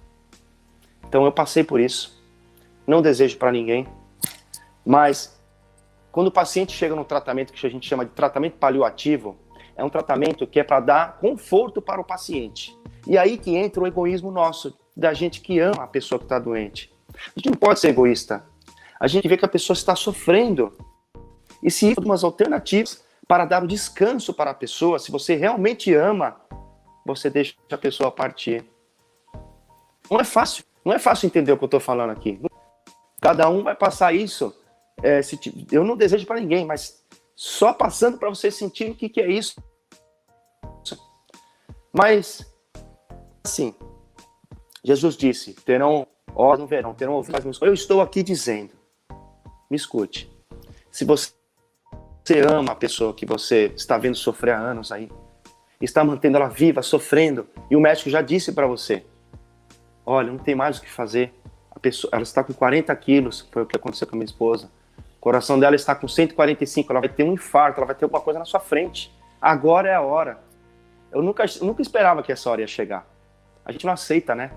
[1.08, 2.20] Então eu passei por isso.
[2.88, 3.88] Não desejo para ninguém.
[4.84, 5.40] Mas
[6.12, 9.38] quando o paciente chega no tratamento que a gente chama de tratamento paliativo,
[9.76, 12.76] é um tratamento que é para dar conforto para o paciente.
[13.06, 16.40] E aí que entra o egoísmo nosso, da gente que ama a pessoa que está
[16.40, 16.92] doente.
[17.14, 18.44] A gente não pode ser egoísta.
[19.00, 20.74] A gente vê que a pessoa está sofrendo.
[21.62, 26.40] E se umas alternativas para dar o descanso para a pessoa, se você realmente ama,
[27.06, 28.66] você deixa a pessoa partir.
[30.10, 30.64] Não é fácil.
[30.86, 32.40] Não é fácil entender o que eu estou falando aqui.
[33.22, 34.54] Cada um vai passar isso
[35.04, 35.22] é,
[35.72, 37.04] eu não desejo para ninguém, mas
[37.36, 39.62] só passando para você sentir o que, que é isso.
[41.94, 42.46] Mas,
[43.44, 43.76] assim,
[44.84, 48.74] Jesus disse: terão olhos no verão, terão ouvidos no Eu estou aqui dizendo,
[49.70, 50.32] me escute.
[50.92, 51.32] Se você
[52.50, 55.10] ama a pessoa que você está vendo sofrer há anos aí,
[55.82, 59.06] está mantendo ela viva, sofrendo, e o médico já disse para você:
[60.06, 61.34] olha, não tem mais o que fazer.
[61.72, 64.72] A pessoa, ela está com 40 quilos, foi o que aconteceu com a minha esposa.
[65.18, 68.22] O coração dela está com 145, ela vai ter um infarto, ela vai ter alguma
[68.22, 69.14] coisa na sua frente.
[69.40, 70.40] Agora é a hora.
[71.12, 73.08] Eu nunca, nunca esperava que essa hora ia chegar.
[73.64, 74.52] A gente não aceita, né?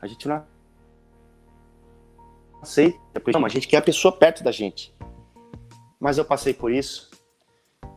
[0.00, 0.44] A gente não
[2.62, 2.98] aceita.
[3.32, 4.94] Não, a gente quer a pessoa perto da gente.
[6.00, 7.10] Mas eu passei por isso.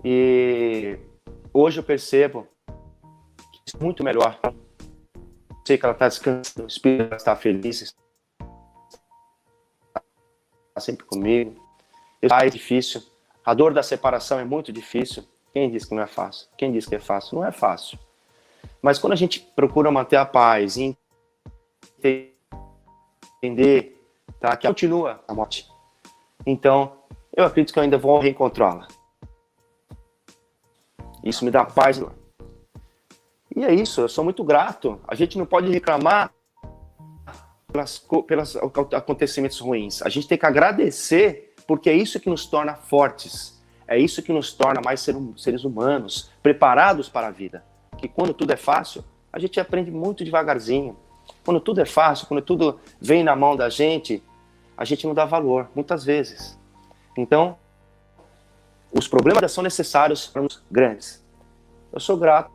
[0.04, 0.98] E
[1.54, 2.48] hoje eu percebo
[3.52, 4.40] que é muito melhor.
[5.66, 7.96] Sei que ela está descansando, o espírito está feliz, está
[10.80, 11.66] sempre comigo
[12.34, 13.04] é difícil.
[13.44, 15.24] A dor da separação é muito difícil.
[15.54, 16.48] Quem diz que não é fácil?
[16.58, 17.38] Quem diz que é fácil?
[17.38, 18.00] Não é fácil.
[18.82, 20.98] Mas quando a gente procura manter a paz e
[23.42, 24.02] entender
[24.40, 25.68] tá, que continua a morte,
[26.46, 26.94] então
[27.36, 28.88] eu acredito que eu ainda vou reencontrá-la.
[31.24, 32.02] Isso me dá paz.
[33.56, 35.00] E é isso, eu sou muito grato.
[35.08, 36.32] A gente não pode reclamar
[37.72, 38.56] pelas, pelos
[38.94, 40.02] acontecimentos ruins.
[40.02, 44.32] A gente tem que agradecer porque é isso que nos torna fortes, é isso que
[44.32, 47.66] nos torna mais seres humanos, preparados para a vida.
[47.98, 50.96] Que quando tudo é fácil, a gente aprende muito devagarzinho.
[51.44, 54.24] Quando tudo é fácil, quando tudo vem na mão da gente,
[54.78, 56.58] a gente não dá valor, muitas vezes.
[57.18, 57.58] Então,
[58.92, 61.24] os problemas são necessários para os grandes.
[61.92, 62.52] Eu sou grato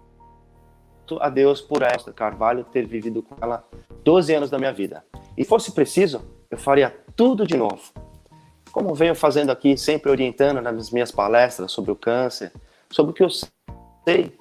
[1.20, 3.64] a Deus por esta Carvalho ter vivido com ela
[4.04, 5.04] 12 anos da minha vida.
[5.36, 7.92] E fosse preciso, eu faria tudo de novo.
[8.72, 12.52] Como venho fazendo aqui, sempre orientando nas minhas palestras sobre o câncer,
[12.90, 14.32] sobre o que eu sei,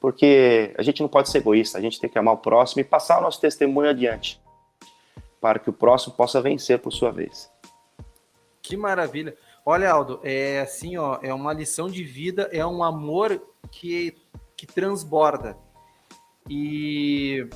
[0.00, 2.84] porque a gente não pode ser egoísta, a gente tem que amar o próximo e
[2.84, 4.40] passar o nosso testemunho adiante,
[5.40, 7.50] para que o próximo possa vencer por sua vez.
[8.62, 9.36] Que maravilha.
[9.64, 14.16] Olha, Aldo, é assim, ó, é uma lição de vida, é um amor que,
[14.56, 15.56] que transborda.
[16.48, 17.46] E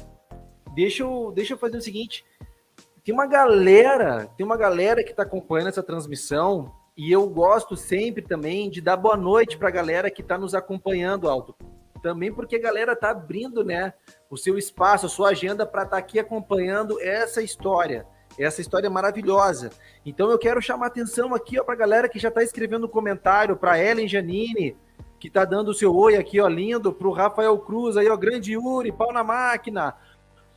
[0.75, 2.25] deixa eu, deixa eu fazer o seguinte:
[3.05, 8.23] tem uma galera, tem uma galera que está acompanhando essa transmissão, e eu gosto sempre
[8.23, 11.57] também de dar boa noite para a galera que está nos acompanhando, Aldo.
[12.03, 13.95] Também porque a galera está abrindo né,
[14.29, 18.07] o seu espaço, a sua agenda para estar tá aqui acompanhando essa história
[18.39, 19.71] essa história maravilhosa.
[20.05, 23.79] Então eu quero chamar atenção aqui para a galera que já está escrevendo comentário, para
[23.79, 24.77] Ellen Janine,
[25.19, 28.53] que tá dando o seu oi aqui, ó, lindo, pro Rafael Cruz, aí, ó, grande
[28.53, 29.95] Yuri, pau na máquina.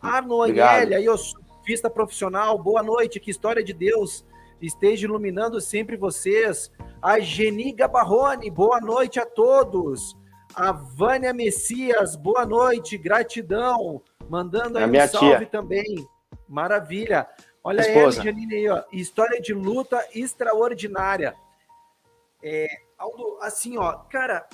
[0.02, 4.26] Arno Agnelli, aí, ó, surfista profissional, boa noite, que história de Deus
[4.62, 6.72] esteja iluminando sempre vocês.
[7.02, 10.18] A Geni Gabarrone, boa noite a todos.
[10.56, 14.02] A Vânia Messias, boa noite, gratidão.
[14.30, 15.46] Mandando aí é um salve tia.
[15.48, 16.08] também.
[16.48, 17.28] Maravilha.
[17.62, 18.82] Olha aí, Janine aí, ó.
[18.94, 21.36] História de luta extraordinária.
[22.42, 24.48] É, Aldo, assim, ó, cara,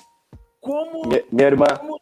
[0.60, 1.04] como.
[1.32, 1.66] Minha, irmã.
[1.80, 2.02] Como,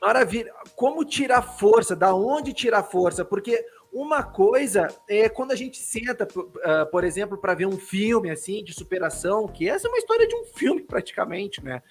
[0.00, 0.54] maravilha.
[0.76, 1.96] Como tirar força?
[1.96, 3.24] Da onde tirar força?
[3.24, 8.30] Porque uma coisa é quando a gente senta, uh, por exemplo, para ver um filme
[8.30, 11.82] assim de superação, que essa é uma história de um filme praticamente, né?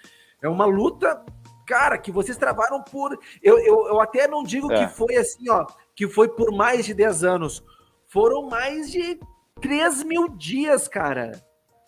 [0.46, 1.24] É uma luta,
[1.66, 3.18] cara, que vocês travaram por.
[3.42, 4.86] Eu, eu, eu até não digo é.
[4.86, 7.64] que foi assim, ó, que foi por mais de 10 anos.
[8.08, 9.20] Foram mais de
[9.60, 11.32] 3 mil dias, cara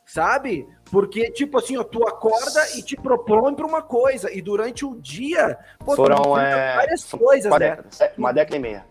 [0.08, 0.66] sabe?
[0.90, 4.96] Porque, tipo assim, ó, tu acorda e te propõe para uma coisa, e durante o
[4.96, 6.78] dia, pô, Foram é...
[6.78, 7.70] várias coisas, uma né?
[7.76, 8.86] Década, uma década e meia.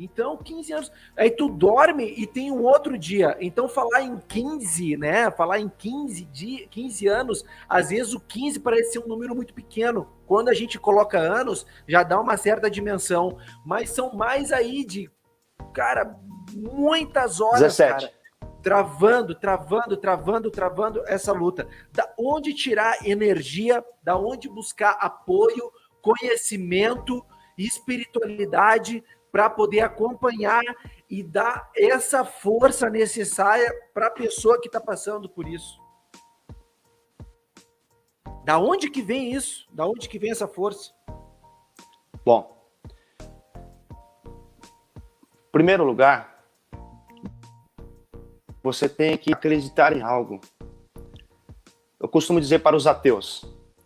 [0.00, 0.92] Então, 15 anos.
[1.14, 3.36] Aí tu dorme e tem um outro dia.
[3.38, 5.30] Então, falar em 15, né?
[5.30, 9.52] Falar em 15, dia, 15 anos, às vezes o 15 parece ser um número muito
[9.52, 10.08] pequeno.
[10.26, 13.36] Quando a gente coloca anos, já dá uma certa dimensão.
[13.64, 15.10] Mas são mais aí de,
[15.74, 16.16] cara,
[16.54, 18.06] muitas horas, 17.
[18.06, 18.20] cara
[18.62, 21.66] travando, travando, travando, travando essa luta.
[21.92, 27.24] Da onde tirar energia, da onde buscar apoio, conhecimento,
[27.56, 30.62] espiritualidade para poder acompanhar
[31.08, 35.80] e dar essa força necessária para a pessoa que está passando por isso.
[38.44, 39.66] Da onde que vem isso?
[39.72, 40.92] Da onde que vem essa força?
[42.24, 42.60] Bom,
[45.52, 46.44] primeiro lugar,
[48.62, 50.40] você tem que acreditar em algo.
[51.98, 53.44] Eu costumo dizer para os ateus: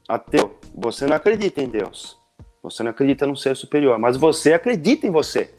[0.08, 2.20] ateu, você não acredita em Deus.
[2.64, 5.52] Você não acredita num ser superior, mas você acredita em você.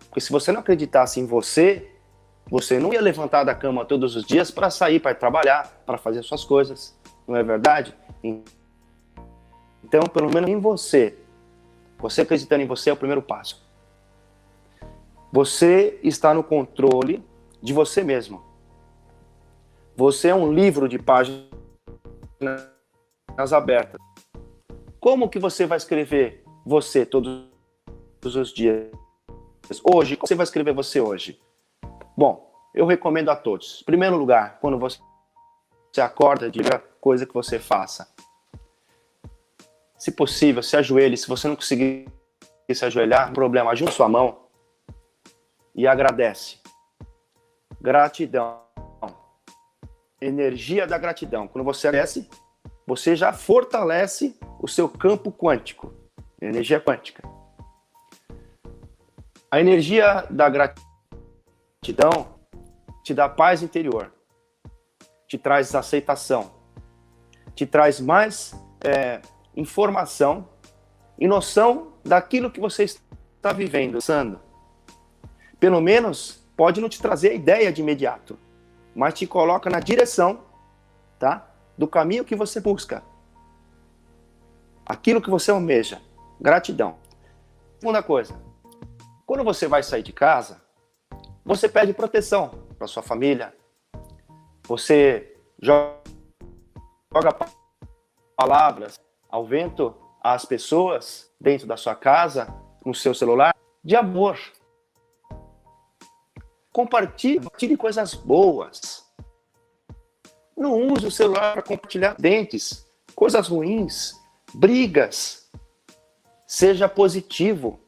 [0.00, 1.90] Porque se você não acreditasse em você,
[2.50, 6.22] você não ia levantar da cama todos os dias para sair, para trabalhar, para fazer
[6.22, 6.94] suas coisas.
[7.26, 7.96] Não é verdade?
[9.82, 11.16] Então, pelo menos em você,
[11.98, 13.66] você acreditando em você é o primeiro passo.
[15.32, 17.24] Você está no controle
[17.62, 18.44] de você mesmo.
[19.96, 21.48] Você é um livro de páginas
[23.50, 23.98] abertas.
[25.06, 27.48] Como que você vai escrever você todos
[28.24, 28.90] os dias?
[29.84, 31.40] Hoje, como você vai escrever você hoje?
[32.16, 33.82] Bom, eu recomendo a todos.
[33.82, 34.98] Em primeiro lugar, quando você
[36.00, 38.12] acorda, diga coisa que você faça.
[39.96, 41.16] Se possível, se ajoelhe.
[41.16, 42.08] Se você não conseguir
[42.68, 44.48] se ajoelhar, problema, ajude sua mão
[45.72, 46.58] e agradece.
[47.80, 48.60] Gratidão.
[50.20, 51.46] Energia da gratidão.
[51.46, 52.28] Quando você agradece,
[52.86, 55.92] você já fortalece o seu campo quântico.
[56.40, 57.22] Energia quântica.
[59.50, 62.36] A energia da gratidão
[63.02, 64.12] te dá paz interior,
[65.26, 66.52] te traz aceitação,
[67.54, 69.20] te traz mais é,
[69.56, 70.48] informação
[71.18, 74.40] e noção daquilo que você está vivendo, pensando.
[75.58, 78.38] Pelo menos pode não te trazer a ideia de imediato,
[78.94, 80.40] mas te coloca na direção,
[81.18, 81.48] tá?
[81.76, 83.02] Do caminho que você busca.
[84.84, 86.00] Aquilo que você almeja.
[86.40, 86.96] Gratidão.
[87.78, 88.40] Segunda coisa.
[89.26, 90.62] Quando você vai sair de casa,
[91.44, 93.54] você pede proteção para sua família,
[94.68, 96.02] Você joga
[98.36, 102.52] palavras ao vento às pessoas dentro da sua casa,
[102.84, 104.36] no seu celular, de amor.
[106.72, 109.05] Compartilhe, compartilhe coisas boas.
[110.56, 114.14] Não use o celular para compartilhar dentes, coisas ruins,
[114.54, 115.50] brigas.
[116.46, 117.80] Seja positivo.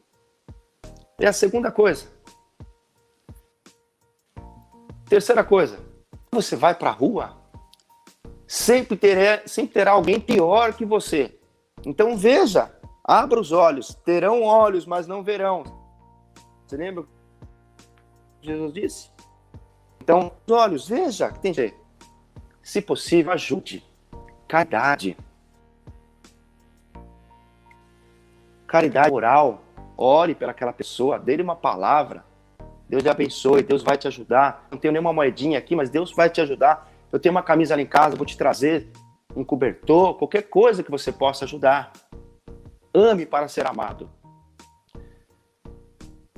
[1.19, 2.07] É a segunda coisa.
[5.09, 5.81] Terceira coisa,
[6.31, 7.35] você vai para a rua,
[8.47, 11.39] sempre terá, sempre terá alguém pior que você.
[11.87, 12.71] Então veja,
[13.03, 15.65] abra os olhos, terão olhos, mas não verão.
[16.67, 17.09] Você lembra o
[18.43, 19.11] que Jesus disse?
[20.03, 21.88] Então, os olhos, veja que tem jeito.
[22.69, 23.83] Se possível, ajude.
[24.47, 25.17] Caridade.
[28.67, 29.63] Caridade moral.
[29.97, 32.23] Ore pelaquela pessoa, dê-lhe uma palavra.
[32.87, 34.69] Deus te abençoe, Deus vai te ajudar.
[34.71, 36.93] Não tenho nenhuma moedinha aqui, mas Deus vai te ajudar.
[37.11, 38.87] Eu tenho uma camisa ali em casa, vou te trazer
[39.35, 41.91] um cobertor, qualquer coisa que você possa ajudar.
[42.93, 44.11] Ame para ser amado.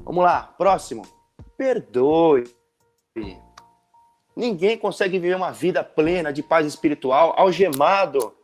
[0.05, 1.03] Vamos lá, próximo.
[1.57, 2.45] Perdoe.
[4.35, 8.35] Ninguém consegue viver uma vida plena de paz espiritual algemado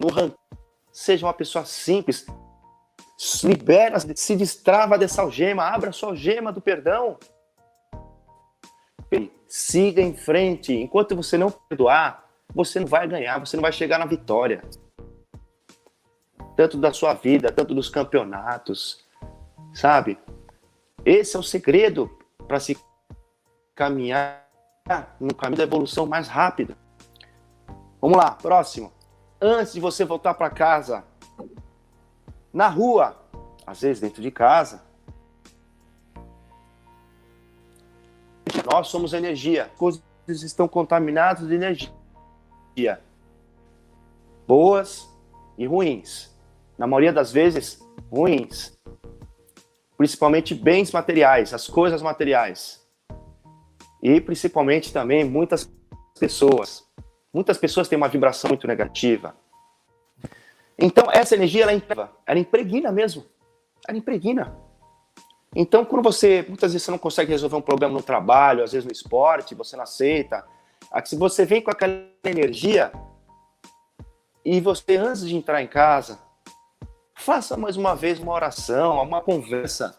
[0.00, 0.38] no rancor.
[0.92, 2.26] Seja uma pessoa simples.
[3.44, 7.18] Libera, se destrava dessa algema, abra sua algema do perdão.
[9.48, 10.74] Siga em frente.
[10.74, 14.62] Enquanto você não perdoar, você não vai ganhar, você não vai chegar na vitória.
[16.56, 19.04] Tanto da sua vida, tanto dos campeonatos,
[19.74, 20.18] sabe?
[21.06, 22.10] Esse é o segredo
[22.46, 22.76] para se
[23.74, 24.44] caminhar
[25.20, 26.76] no caminho da evolução mais rápida.
[28.00, 28.92] Vamos lá, próximo.
[29.40, 31.04] Antes de você voltar para casa,
[32.52, 33.16] na rua,
[33.66, 34.84] às vezes dentro de casa,
[38.72, 39.70] Nós somos energia.
[39.76, 43.00] Coisas estão contaminadas de energia.
[44.46, 45.08] Boas
[45.56, 46.36] e ruins.
[46.76, 48.75] Na maioria das vezes, ruins.
[49.96, 52.84] Principalmente bens materiais, as coisas materiais.
[54.02, 55.70] E principalmente também muitas
[56.18, 56.84] pessoas.
[57.32, 59.34] Muitas pessoas têm uma vibração muito negativa.
[60.78, 63.24] Então, essa energia, ela, ela impregna mesmo.
[63.88, 64.56] Ela impregna.
[65.54, 68.84] Então, quando você, muitas vezes você não consegue resolver um problema no trabalho, às vezes
[68.84, 70.44] no esporte, você não aceita,
[71.04, 72.92] se você vem com aquela energia
[74.44, 76.18] e você, antes de entrar em casa,
[77.16, 79.98] faça mais uma vez uma oração, uma conversa.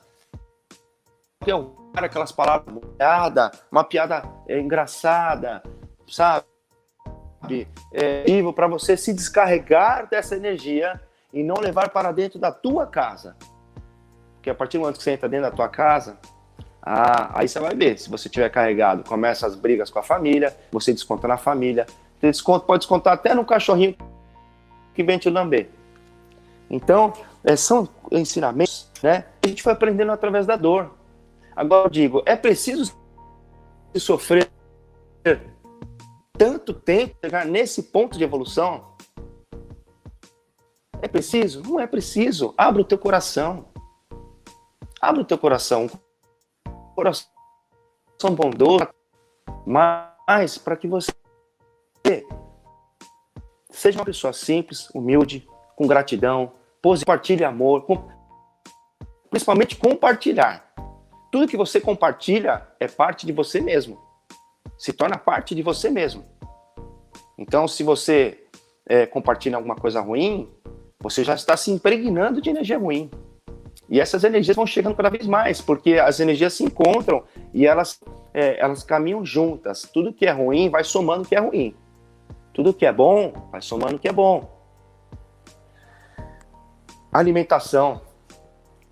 [1.96, 5.64] Aquelas palavras, uma piada, uma piada é, engraçada,
[6.08, 6.46] sabe?
[7.92, 8.24] É,
[8.56, 11.02] para você se descarregar dessa energia
[11.34, 13.36] e não levar para dentro da tua casa.
[14.36, 16.18] Porque a partir do momento que você entra dentro da tua casa,
[16.82, 20.56] ah, aí você vai ver, se você tiver carregado, começa as brigas com a família,
[20.72, 21.86] você desconta na família,
[22.66, 23.98] pode descontar até no cachorrinho
[24.94, 25.77] que vem te lamber.
[26.70, 30.96] Então, é, são ensinamentos né, que a gente foi aprendendo através da dor.
[31.56, 32.96] Agora eu digo, é preciso
[33.96, 34.50] sofrer
[36.38, 38.96] tanto tempo chegar nesse ponto de evolução?
[41.02, 41.64] É preciso?
[41.64, 42.54] Não é preciso.
[42.58, 43.66] Abra o teu coração.
[45.02, 45.90] Abre o teu coração.
[46.96, 47.28] Coração
[48.36, 48.88] bondoso,
[49.66, 51.12] mas para que você
[53.70, 57.86] seja uma pessoa simples, humilde, com gratidão, compartilhe amor,
[59.30, 60.66] principalmente compartilhar.
[61.32, 64.00] Tudo que você compartilha é parte de você mesmo.
[64.78, 66.24] Se torna parte de você mesmo.
[67.38, 68.46] Então, se você
[68.88, 70.50] é, compartilha alguma coisa ruim,
[71.00, 73.12] você já está se impregnando de energia ruim.
[73.90, 78.00] E essas energias vão chegando cada vez mais, porque as energias se encontram e elas,
[78.34, 79.84] é, elas caminham juntas.
[79.94, 81.76] Tudo que é ruim vai somando o que é ruim.
[82.54, 84.57] Tudo que é bom vai somando o que é bom.
[87.12, 88.02] Alimentação.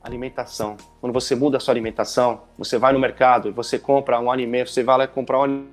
[0.02, 0.78] Alimentação.
[1.02, 4.70] Quando você muda a sua alimentação, você vai no mercado e você compra um alimento,
[4.70, 5.68] você vai lá comprar um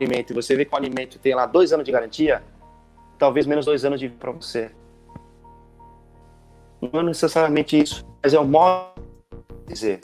[0.00, 2.42] alimento e você vê que o alimento tem lá dois anos de garantia,
[3.18, 4.70] talvez menos dois anos de para você.
[6.80, 9.00] Não é necessariamente isso mas é o modo
[9.64, 10.00] de dizer.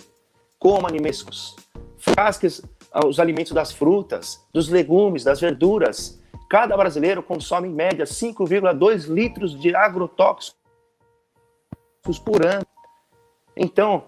[0.60, 1.56] Coma alimentos,
[1.98, 6.22] frasques ah, os alimentos das frutas, dos legumes, das verduras.
[6.48, 10.61] Cada brasileiro consome em média 5,2 litros de agrotóxicos
[12.02, 12.66] por ano.
[13.56, 14.04] Então,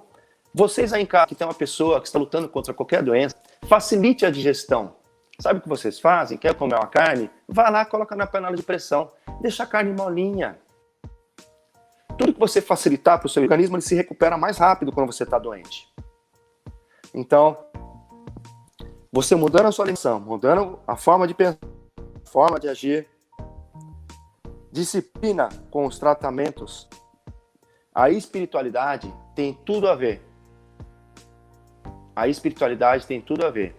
[0.53, 3.37] vocês aí em casa que tem uma pessoa que está lutando contra qualquer doença,
[3.67, 4.97] facilite a digestão.
[5.41, 6.39] Sabe o que vocês fazem?
[6.39, 7.31] Quer comer uma carne?
[7.49, 10.59] Vá lá, coloca na panela de pressão, deixa a carne molinha.
[12.17, 15.25] Tudo que você facilitar para o seu organismo, ele se recupera mais rápido quando você
[15.25, 15.93] está doente.
[17.13, 17.57] Então,
[19.13, 21.59] você mudando a sua lição, mudando a forma de pensar,
[22.25, 23.09] a forma de agir,
[24.71, 26.89] disciplina com os tratamentos,
[27.95, 30.21] a espiritualidade tem tudo a ver.
[32.17, 33.77] A espiritualidade tem tudo a ver.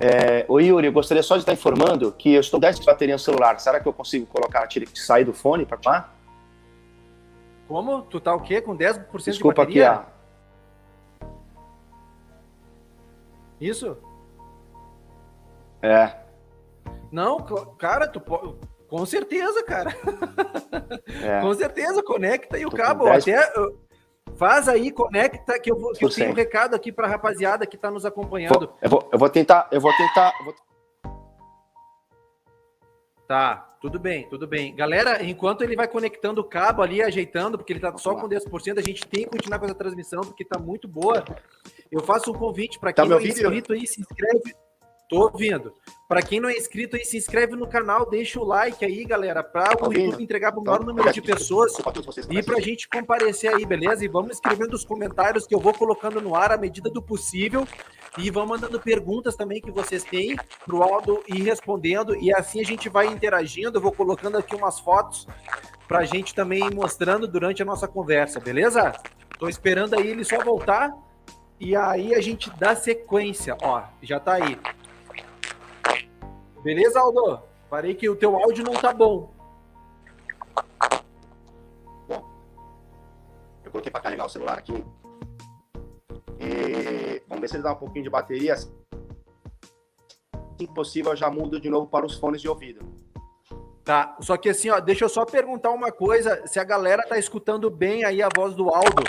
[0.00, 3.16] É, o Yuri, eu gostaria só de estar informando que eu estou 10 de bateria
[3.16, 3.58] no celular.
[3.58, 6.14] Será que eu consigo colocar, sair do fone para lá?
[7.66, 8.02] Como?
[8.02, 8.60] Tu tá o quê?
[8.60, 9.90] Com 10% Desculpa de bateria?
[9.90, 10.06] aqui,
[11.20, 11.26] ó.
[13.60, 13.98] Isso?
[15.82, 16.16] É.
[17.10, 17.38] Não,
[17.76, 18.54] cara, tu pode.
[18.88, 19.94] Com certeza, cara.
[21.22, 21.40] É.
[21.40, 23.04] Com certeza, conecta aí o Tô cabo.
[23.04, 23.28] 10...
[23.28, 23.52] Até
[24.36, 27.66] faz aí, conecta, que eu, vou, que eu tenho um recado aqui para a rapaziada
[27.66, 28.72] que está nos acompanhando.
[28.80, 30.32] eu, vou, eu vou tentar, eu vou tentar.
[30.38, 30.54] Eu vou...
[33.26, 34.74] Tá, tudo bem, tudo bem.
[34.74, 38.78] Galera, enquanto ele vai conectando o cabo ali, ajeitando, porque ele está só com 10%,
[38.78, 41.24] a gente tem que continuar com essa transmissão, porque está muito boa.
[41.90, 44.54] Eu faço um convite para tá quem tá não é inscrito aí, se inscreve.
[45.08, 45.72] Tô ouvindo.
[46.06, 49.42] Para quem não é inscrito aí, se inscreve no canal, deixa o like aí, galera,
[49.42, 51.72] para o YouTube entregar para o maior número de pessoas
[52.30, 54.04] e para a gente comparecer aí, beleza?
[54.04, 57.66] E vamos escrevendo os comentários que eu vou colocando no ar à medida do possível
[58.18, 60.36] e vão mandando perguntas também que vocês têm
[60.66, 63.78] para o Aldo ir respondendo e assim a gente vai interagindo.
[63.78, 65.26] Eu vou colocando aqui umas fotos
[65.86, 68.92] para a gente também ir mostrando durante a nossa conversa, beleza?
[69.38, 70.92] Tô esperando aí ele só voltar
[71.60, 73.56] e aí a gente dá sequência.
[73.62, 74.58] Ó, já tá aí.
[76.62, 77.40] Beleza, Aldo?
[77.70, 79.30] Parei que o teu áudio não tá bom.
[82.08, 82.24] Bom,
[83.64, 84.84] eu coloquei para carregar o celular aqui.
[86.40, 88.56] E vamos ver se ele dá um pouquinho de bateria.
[88.56, 88.70] Se
[90.74, 92.84] possível, eu já mudo de novo para os fones de ouvido.
[93.84, 97.18] Tá, só que assim, ó, deixa eu só perguntar uma coisa, se a galera tá
[97.18, 99.02] escutando bem aí a voz do Aldo,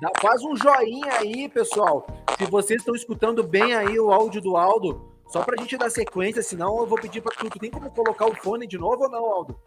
[0.00, 2.06] dá, faz um joinha aí, pessoal.
[2.36, 6.42] Se vocês estão escutando bem aí o áudio do Aldo, só pra gente dar sequência,
[6.42, 7.50] senão eu vou pedir pra tu.
[7.50, 9.60] Tu tem como colocar o fone de novo ou não, Aldo?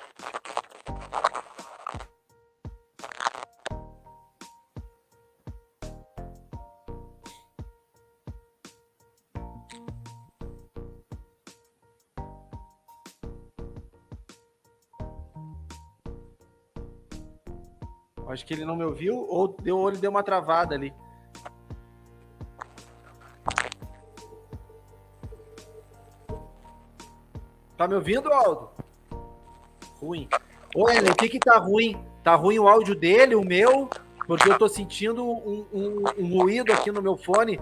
[18.27, 20.93] Acho que ele não me ouviu ou deu, ele deu uma travada ali.
[27.79, 28.71] Tá me ouvindo, Aldo?
[30.01, 30.27] Ruim.
[30.75, 31.97] Ô, Ellen, o que que tá ruim?
[32.21, 33.89] Tá ruim o áudio dele, o meu?
[34.27, 37.57] Porque eu tô sentindo um, um, um ruído aqui no meu fone.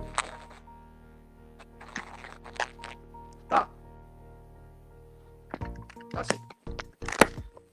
[3.47, 3.69] Tá.
[6.11, 6.41] Tá sim.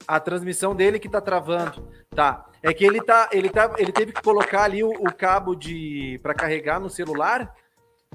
[0.07, 1.89] A transmissão dele que tá travando.
[2.11, 2.45] Tá.
[2.61, 6.19] É que ele tá, ele tá, ele teve que colocar ali o, o cabo de
[6.21, 7.55] para carregar no celular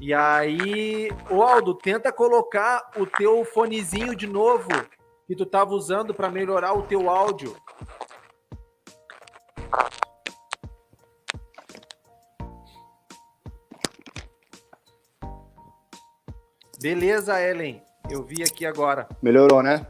[0.01, 4.68] e aí, o Aldo, tenta colocar o teu fonezinho de novo
[5.26, 7.55] que tu tava usando para melhorar o teu áudio.
[16.80, 17.82] Beleza, Ellen.
[18.11, 19.07] Eu vi aqui agora.
[19.20, 19.86] Melhorou, né?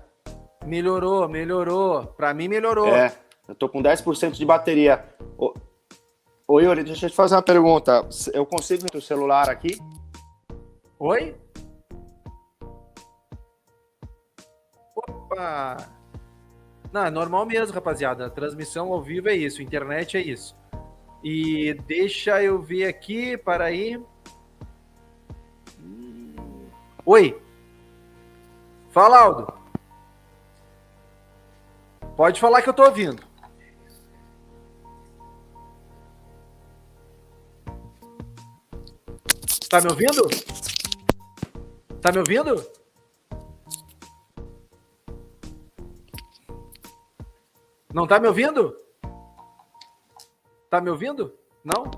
[0.66, 2.06] Melhorou, melhorou.
[2.16, 2.88] Para mim melhorou.
[2.88, 3.14] É,
[3.46, 5.04] eu tô com 10% de bateria.
[5.38, 5.54] Ô,
[6.48, 8.08] ô Yuri, deixa eu te fazer uma pergunta.
[8.34, 9.78] Eu consigo o celular aqui?
[11.03, 11.34] Oi?
[14.94, 15.78] Opa!
[16.92, 18.26] Não, é normal mesmo, rapaziada.
[18.26, 20.55] A transmissão ao vivo é isso, internet é isso.
[21.24, 23.98] E deixa eu ver aqui, para aí.
[27.07, 27.40] Oi.
[28.90, 29.55] Fala, Aldo.
[32.14, 33.22] Pode falar que eu tô ouvindo.
[39.70, 40.69] Tá me ouvindo?
[42.01, 42.66] Tá me ouvindo?
[47.92, 48.74] Não tá me ouvindo?
[50.70, 51.36] Tá me ouvindo?
[51.62, 51.90] Não?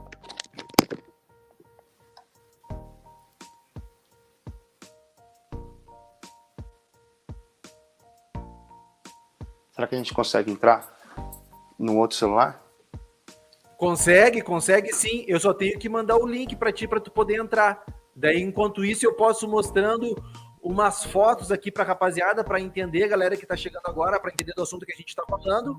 [9.71, 10.99] Será que a gente consegue entrar
[11.79, 12.61] no outro celular?
[13.77, 15.25] Consegue, consegue sim.
[15.29, 17.85] Eu só tenho que mandar o link para ti para tu poder entrar.
[18.23, 20.15] Daí, enquanto isso, eu posso mostrando
[20.63, 24.63] umas fotos aqui para rapaziada, para entender, galera que está chegando agora, para entender do
[24.63, 25.77] assunto que a gente está falando.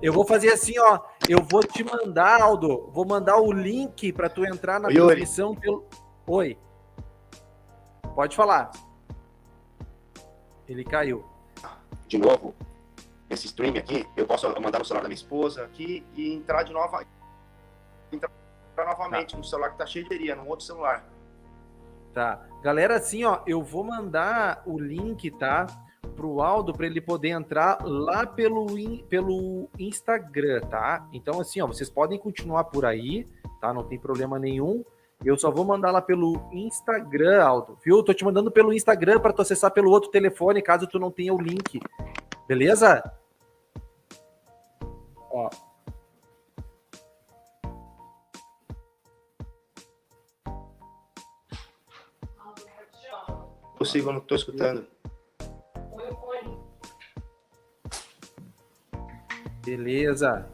[0.00, 1.00] Eu vou fazer assim, ó.
[1.28, 2.90] Eu vou te mandar, Aldo.
[2.92, 5.86] Vou mandar o link para tu entrar na Oi, transmissão pelo.
[6.26, 6.56] Oi.
[8.14, 8.70] Pode falar.
[10.66, 11.26] Ele caiu.
[12.06, 12.54] De novo,
[13.28, 16.72] esse stream aqui, eu posso mandar no celular da minha esposa aqui e entrar de
[16.72, 17.04] novo.
[18.10, 18.30] Entrar
[18.78, 19.38] comprar novamente tá.
[19.40, 21.04] um celular que tá cheio de bateria, num outro celular.
[22.14, 22.46] Tá.
[22.62, 25.66] Galera, assim, ó, eu vou mandar o link, tá?
[26.16, 31.06] Pro Aldo para ele poder entrar lá pelo, in, pelo Instagram, tá?
[31.12, 33.26] Então, assim, ó, vocês podem continuar por aí,
[33.60, 33.72] tá?
[33.72, 34.84] Não tem problema nenhum.
[35.24, 38.02] Eu só vou mandar lá pelo Instagram, Aldo, viu?
[38.04, 41.34] Tô te mandando pelo Instagram para tu acessar pelo outro telefone, caso tu não tenha
[41.34, 41.80] o link.
[42.46, 43.02] Beleza?
[45.30, 45.50] Ó.
[53.78, 54.86] Possível, não tô escutando.
[59.64, 60.48] Beleza.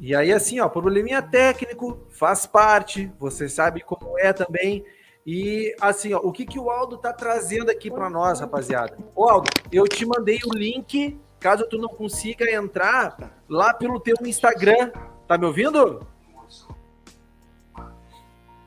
[0.00, 4.84] E aí, assim, ó, probleminha técnico, faz parte, você sabe como é também.
[5.26, 8.98] E assim, ó, o que, que o Aldo tá trazendo aqui para nós, rapaziada?
[9.14, 14.16] Ô, Aldo, eu te mandei o link, caso tu não consiga entrar, lá pelo teu
[14.22, 14.92] Instagram.
[15.26, 16.06] Tá me ouvindo?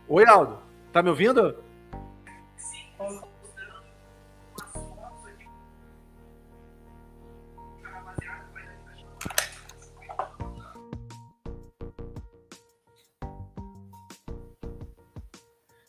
[0.08, 0.58] Oi, Aldo,
[0.92, 1.56] tá me ouvindo?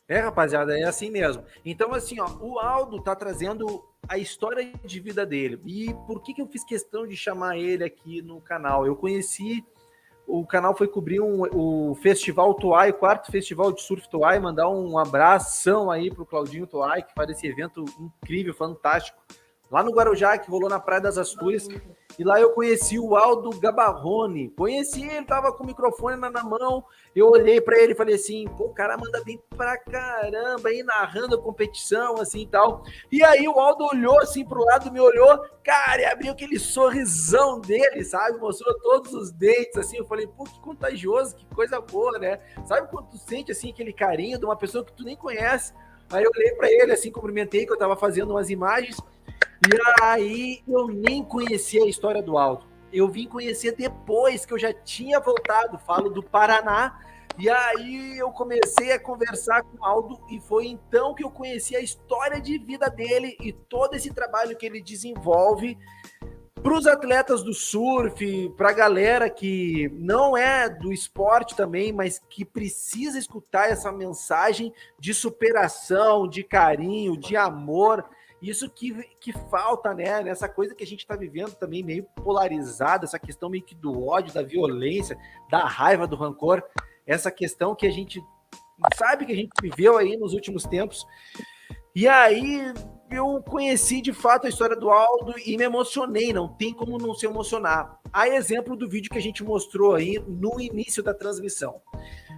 [0.09, 1.45] É, rapaziada, é assim mesmo.
[1.63, 5.61] Então, assim, ó, o Aldo tá trazendo a história de vida dele.
[5.67, 8.87] E por que, que eu fiz questão de chamar ele aqui no canal?
[8.87, 9.63] Eu conheci.
[10.31, 14.69] O canal foi cobrir um, o Festival Toai, o quarto Festival de Surf Toai, mandar
[14.69, 19.19] um abração aí pro Claudinho Toai, que faz esse evento incrível, fantástico
[19.71, 21.69] lá no Guarujá, que rolou na Praia das Astúrias.
[22.19, 24.51] E lá eu conheci o Aldo Gabarrone.
[24.51, 26.85] Conheci ele, tava com o microfone na, na mão.
[27.15, 30.83] Eu olhei para ele e falei assim: pô, o cara manda bem pra caramba aí,
[30.83, 32.83] narrando a competição, assim e tal.
[33.13, 37.61] E aí o Aldo olhou assim pro lado, me olhou, cara, e abriu aquele sorrisão
[37.61, 38.39] dele, sabe?
[38.39, 39.99] Mostrou todos os dentes, assim.
[39.99, 42.41] Eu falei, pô, que contagioso, que coisa boa, né?
[42.65, 45.73] Sabe quando tu sente assim aquele carinho de uma pessoa que tu nem conhece?
[46.11, 48.97] Aí eu olhei para ele, assim, cumprimentei, que eu tava fazendo umas imagens.
[49.67, 52.67] E aí eu nem conhecia a história do Aldo.
[52.93, 57.01] Eu vim conhecer depois que eu já tinha voltado, falo do Paraná.
[57.39, 61.77] E aí eu comecei a conversar com o Aldo e foi então que eu conheci
[61.77, 65.79] a história de vida dele e todo esse trabalho que ele desenvolve
[66.63, 72.21] para os atletas do surf, para a galera que não é do esporte também, mas
[72.29, 78.05] que precisa escutar essa mensagem de superação, de carinho, de amor
[78.41, 80.23] isso que, que falta, né?
[80.23, 84.07] Nessa coisa que a gente está vivendo também, meio polarizada, essa questão meio que do
[84.07, 85.19] ódio, da violência,
[85.51, 86.63] da raiva, do rancor,
[87.07, 88.23] essa questão que a gente
[88.97, 91.07] sabe que a gente viveu aí nos últimos tempos.
[91.95, 92.73] E aí
[93.11, 97.15] eu conheci de fato a história do Aldo e me emocionei, não tem como não
[97.15, 97.99] se emocionar.
[98.13, 101.81] A exemplo do vídeo que a gente mostrou aí no início da transmissão.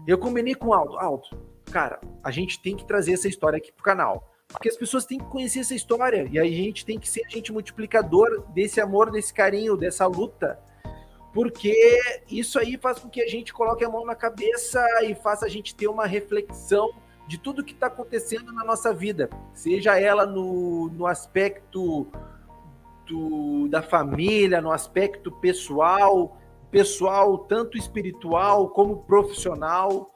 [0.07, 1.29] Eu combinei com o Aldo, Aldo,
[1.71, 4.30] cara, a gente tem que trazer essa história aqui pro canal.
[4.51, 6.29] Porque as pessoas têm que conhecer essa história.
[6.31, 10.59] E a gente tem que ser agente multiplicador desse amor, desse carinho, dessa luta.
[11.33, 15.47] Porque isso aí faz com que a gente coloque a mão na cabeça e faça
[15.47, 16.91] a gente ter uma reflexão
[17.29, 19.31] de tudo que está acontecendo na nossa vida.
[19.55, 22.09] Seja ela no, no aspecto
[23.07, 26.37] do, da família, no aspecto pessoal,
[26.73, 30.13] pessoal tanto espiritual como profissional.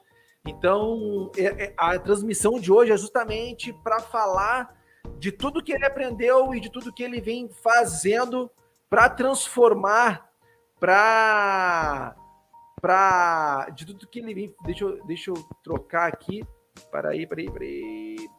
[0.47, 4.75] Então, é, é, a transmissão de hoje é justamente para falar
[5.17, 8.49] de tudo que ele aprendeu e de tudo que ele vem fazendo
[8.89, 10.29] para transformar,
[10.79, 12.15] para
[12.81, 14.55] para de tudo que ele vem.
[14.63, 16.45] Deixa eu, deixa eu trocar aqui.
[16.91, 18.29] Para aí, para aí, para aí.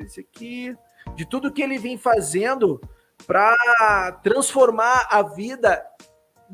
[0.00, 0.76] Esse aqui.
[1.14, 2.80] De tudo que ele vem fazendo
[3.26, 5.84] para transformar a vida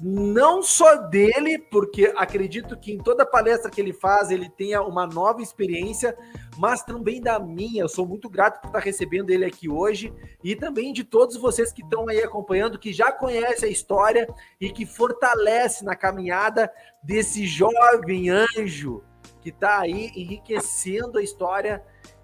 [0.01, 5.07] não só dele, porque acredito que em toda palestra que ele faz ele tenha uma
[5.07, 6.17] nova experiência,
[6.57, 7.83] mas também da minha.
[7.83, 11.73] Eu sou muito grato por estar recebendo ele aqui hoje e também de todos vocês
[11.73, 14.29] que estão aí acompanhando, que já conhecem a história
[14.61, 16.71] e que fortalece na caminhada
[17.03, 19.03] desse jovem anjo
[19.41, 21.83] que está aí enriquecendo a história,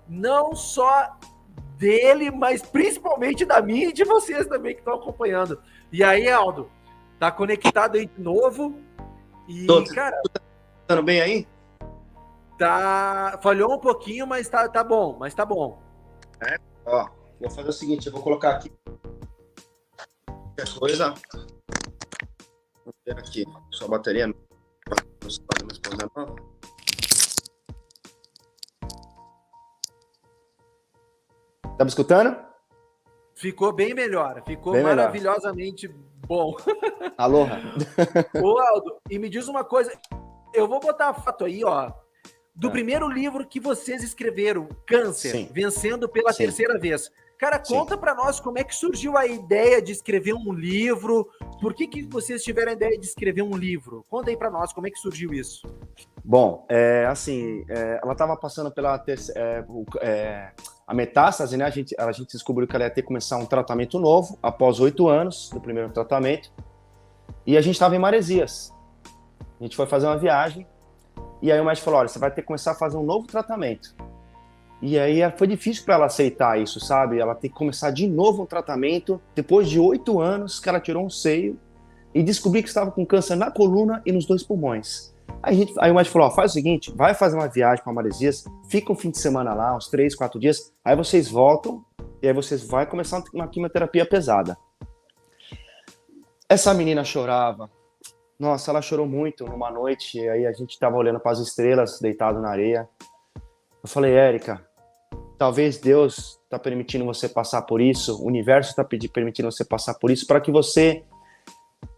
[0.09, 1.17] não só
[1.77, 5.61] dele, mas principalmente da minha e de vocês também que estão acompanhando.
[5.93, 6.71] E aí, Aldo,
[7.19, 8.75] Tá conectado aí de novo.
[9.49, 10.21] E, Tô, cara.
[10.87, 11.47] Tá bem aí?
[12.59, 13.39] Tá.
[13.43, 15.17] Falhou um pouquinho, mas tá, tá bom.
[15.19, 15.83] Mas tá bom.
[16.41, 16.57] É?
[16.87, 17.09] Ó,
[17.41, 18.73] vou fazer o seguinte, eu vou colocar aqui.
[20.27, 21.15] Qualquer coisa.
[22.85, 23.45] Vou ver aqui.
[23.71, 24.33] Sua bateria.
[31.77, 32.37] Tá me escutando?
[33.35, 34.43] Ficou bem melhor.
[34.47, 36.57] Ficou bem maravilhosamente melhor Bom.
[37.17, 37.61] Aloha.
[38.43, 39.93] Ô, Aldo, e me diz uma coisa.
[40.53, 41.93] Eu vou botar a foto aí, ó.
[42.55, 42.71] Do é.
[42.71, 45.49] primeiro livro que vocês escreveram, Câncer, Sim.
[45.53, 46.45] vencendo pela Sim.
[46.45, 47.11] terceira vez.
[47.37, 51.29] Cara, conta para nós como é que surgiu a ideia de escrever um livro.
[51.61, 54.05] Por que, que vocês tiveram a ideia de escrever um livro?
[54.09, 55.67] Conta aí para nós como é que surgiu isso.
[56.25, 59.65] Bom, é, assim, é, ela estava passando pela terceira, é,
[60.01, 60.53] é,
[60.87, 61.65] a metástase, né?
[61.65, 64.81] A gente, a gente descobriu que ela ia ter que começar um tratamento novo após
[64.81, 66.53] oito anos do primeiro tratamento.
[67.47, 68.73] E a gente estava em Maresias.
[69.61, 70.67] A gente foi fazer uma viagem.
[71.41, 73.27] E aí o médico falou: olha, você vai ter que começar a fazer um novo
[73.27, 73.95] tratamento.
[74.83, 77.19] E aí foi difícil para ela aceitar isso, sabe?
[77.19, 81.07] Ela tem que começar de novo um tratamento depois de oito anos que ela tirou
[81.07, 81.59] um seio
[82.13, 85.14] e descobri que estava com câncer na coluna e nos dois pulmões.
[85.47, 87.93] Aí, gente, aí o médico falou: ó, faz o seguinte, vai fazer uma viagem para
[87.93, 91.85] Maresias, fica um fim de semana lá, uns três, quatro dias, aí vocês voltam
[92.23, 94.57] e aí vocês vão começar uma quimioterapia pesada.
[96.49, 97.71] Essa menina chorava.
[98.39, 100.19] Nossa, ela chorou muito numa noite.
[100.29, 102.89] Aí a gente estava olhando para as estrelas, deitado na areia.
[103.83, 104.67] Eu falei, Érica,
[105.39, 110.11] talvez Deus está permitindo você passar por isso, o universo está permitindo você passar por
[110.11, 111.05] isso, para que você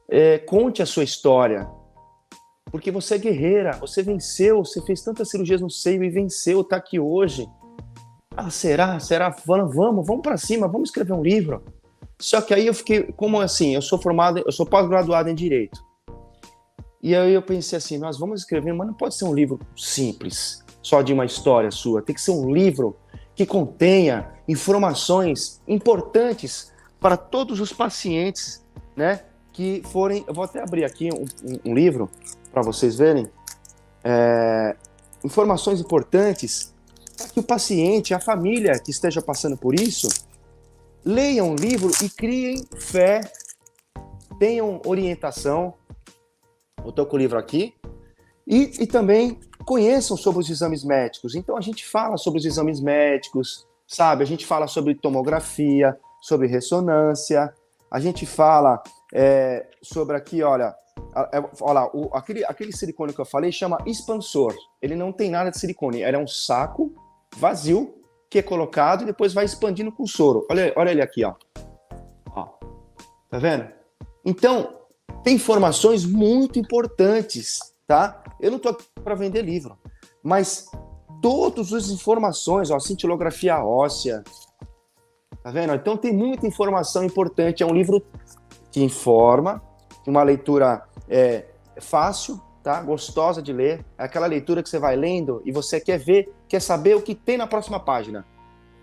[0.08, 1.68] é, conte a sua história,
[2.70, 6.76] porque você é guerreira, você venceu, você fez tantas cirurgias no seio e venceu, tá
[6.76, 7.48] aqui hoje.
[8.36, 8.98] Ah, será?
[9.00, 9.34] Será?
[9.46, 11.62] Vamos, vamos, vamos para cima, vamos escrever um livro.
[12.18, 13.74] Só que aí eu fiquei, como assim?
[13.74, 15.84] Eu sou formado, eu sou pós-graduado em direito.
[17.02, 20.64] E aí eu pensei assim, nós vamos escrever, mas não pode ser um livro simples,
[20.82, 22.02] só de uma história sua.
[22.02, 22.96] Tem que ser um livro
[23.34, 28.64] que contenha informações importantes para todos os pacientes,
[28.96, 29.20] né?
[29.52, 30.24] Que forem.
[30.26, 32.10] Eu vou até abrir aqui um, um, um livro
[32.56, 33.30] para vocês verem,
[34.02, 34.74] é,
[35.22, 36.74] informações importantes
[37.14, 40.08] para que o paciente, a família que esteja passando por isso,
[41.04, 43.20] leiam o livro e criem fé,
[44.38, 45.74] tenham orientação.
[46.82, 47.74] Eu estou com o livro aqui.
[48.46, 51.34] E, e também conheçam sobre os exames médicos.
[51.34, 54.22] Então a gente fala sobre os exames médicos, sabe?
[54.22, 57.52] A gente fala sobre tomografia, sobre ressonância,
[57.90, 58.82] a gente fala
[59.12, 60.74] é, sobre aqui, olha,
[61.60, 64.54] olha lá, o, aquele, aquele silicone que eu falei chama expansor.
[64.80, 66.02] Ele não tem nada de silicone.
[66.02, 66.92] Ele é um saco
[67.36, 67.94] vazio
[68.28, 70.46] que é colocado e depois vai expandindo com soro.
[70.50, 71.34] Olha, olha ele aqui, ó.
[72.34, 72.48] ó.
[73.30, 73.68] Tá vendo?
[74.24, 74.80] Então,
[75.22, 78.22] tem informações muito importantes, tá?
[78.40, 79.78] Eu não tô aqui para vender livro,
[80.22, 80.70] mas
[81.22, 84.22] todas as informações, ó, cintilografia óssea,
[85.42, 85.74] tá vendo?
[85.74, 87.62] Então tem muita informação importante.
[87.62, 88.04] É um livro
[88.70, 89.62] que informa,
[90.06, 91.46] uma leitura é,
[91.80, 92.80] fácil, tá?
[92.82, 93.84] Gostosa de ler.
[93.98, 97.14] É aquela leitura que você vai lendo e você quer ver, quer saber o que
[97.14, 98.26] tem na próxima página.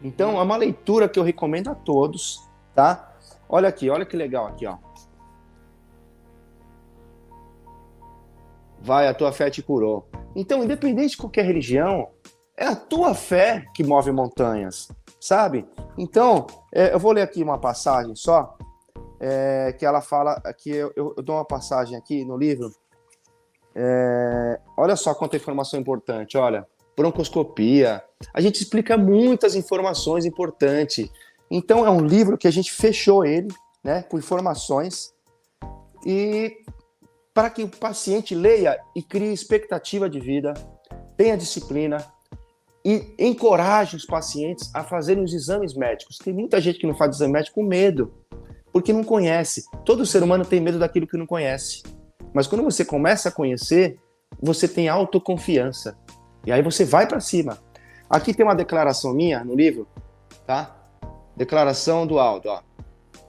[0.01, 3.13] Então, é uma leitura que eu recomendo a todos, tá?
[3.47, 4.77] Olha aqui, olha que legal aqui, ó.
[8.81, 10.05] Vai, a tua fé te curou.
[10.35, 12.09] Então, independente de qualquer religião,
[12.57, 14.89] é a tua fé que move montanhas,
[15.21, 15.65] sabe?
[15.97, 18.57] Então, é, eu vou ler aqui uma passagem só,
[19.25, 22.69] é, que ela fala, que eu, eu, dou uma passagem aqui no livro.
[23.73, 28.03] É, olha só quanta informação importante, olha, broncoscopia.
[28.33, 31.09] A gente explica muitas informações importantes.
[31.49, 33.47] Então é um livro que a gente fechou ele,
[33.81, 35.13] né, com informações
[36.05, 36.57] e
[37.33, 40.53] para que o paciente leia e crie expectativa de vida,
[41.15, 42.05] tenha disciplina
[42.83, 46.17] e encoraje os pacientes a fazerem os exames médicos.
[46.17, 48.13] Tem muita gente que não faz exame médico com medo
[48.73, 49.63] porque não conhece.
[49.85, 51.83] Todo ser humano tem medo daquilo que não conhece.
[52.33, 53.99] Mas quando você começa a conhecer,
[54.41, 55.95] você tem autoconfiança.
[56.45, 57.59] E aí você vai para cima.
[58.09, 59.87] Aqui tem uma declaração minha no livro,
[60.45, 60.75] tá?
[61.37, 62.61] Declaração do Aldo, ó.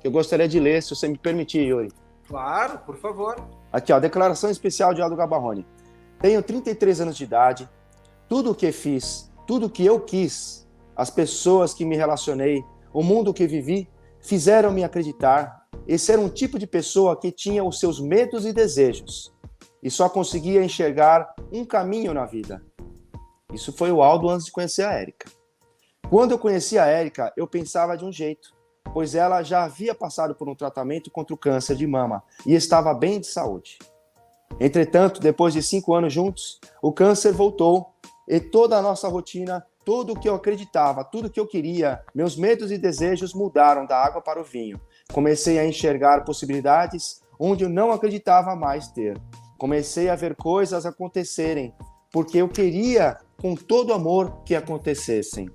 [0.01, 1.93] Que eu gostaria de ler, se você me permitir, Yuri.
[2.27, 3.37] Claro, por favor.
[3.71, 5.67] Aqui, ó, declaração especial de Aldo Gabarrone.
[6.21, 7.69] Tenho 33 anos de idade.
[8.29, 10.67] Tudo o que fiz, tudo o que eu quis,
[10.97, 13.89] as pessoas que me relacionei, o mundo que vivi,
[14.25, 15.64] fizeram-me acreditar.
[15.87, 19.33] Esse era um tipo de pessoa que tinha os seus medos e desejos
[19.83, 22.64] e só conseguia enxergar um caminho na vida.
[23.53, 25.31] Isso foi o Aldo antes de conhecer a Érica.
[26.09, 28.49] Quando eu conheci a Érica, eu pensava de um jeito,
[28.95, 32.95] pois ela já havia passado por um tratamento contra o câncer de mama e estava
[32.95, 33.79] bem de saúde.
[34.59, 37.93] Entretanto, depois de cinco anos juntos, o câncer voltou
[38.27, 42.01] e toda a nossa rotina tudo o que eu acreditava, tudo o que eu queria,
[42.14, 44.80] meus medos e desejos mudaram da água para o vinho.
[45.12, 49.20] Comecei a enxergar possibilidades onde eu não acreditava mais ter.
[49.59, 51.74] Comecei a ver coisas acontecerem,
[52.11, 55.51] porque eu queria com todo amor que acontecessem.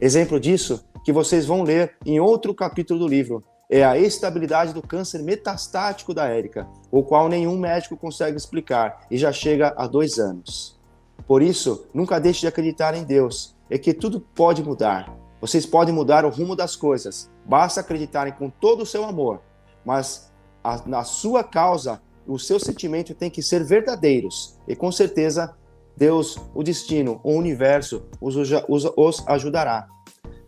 [0.00, 4.82] Exemplo disso que vocês vão ler em outro capítulo do livro, é a estabilidade do
[4.82, 10.18] câncer metastático da Érica, o qual nenhum médico consegue explicar e já chega a dois
[10.18, 10.78] anos.
[11.26, 15.16] Por isso, nunca deixe de acreditar em Deus, é que tudo pode mudar.
[15.40, 19.40] Vocês podem mudar o rumo das coisas, basta acreditarem com todo o seu amor,
[19.84, 20.30] mas
[20.62, 25.56] a, na sua causa, o seu sentimento tem que ser verdadeiros e com certeza
[25.96, 29.86] Deus, o destino, o universo os, os, os ajudará.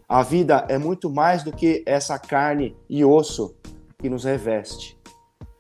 [0.09, 3.55] A vida é muito mais do que essa carne e osso
[3.99, 4.99] que nos reveste.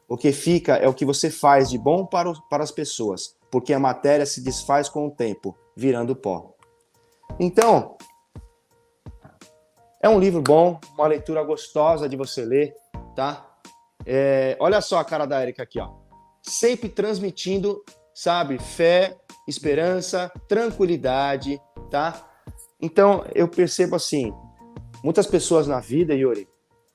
[0.08, 3.34] O que fica é o que você faz de bom para, o, para as pessoas,
[3.50, 6.51] porque a matéria se desfaz com o tempo, virando pó.
[7.40, 7.96] Então,
[10.02, 12.74] é um livro bom, uma leitura gostosa de você ler,
[13.14, 13.48] tá?
[14.04, 15.90] É, olha só a cara da Erika aqui, ó.
[16.42, 19.16] Sempre transmitindo, sabe, fé,
[19.46, 21.60] esperança, tranquilidade,
[21.90, 22.28] tá?
[22.80, 24.34] Então, eu percebo assim,
[25.04, 26.48] muitas pessoas na vida, Yuri,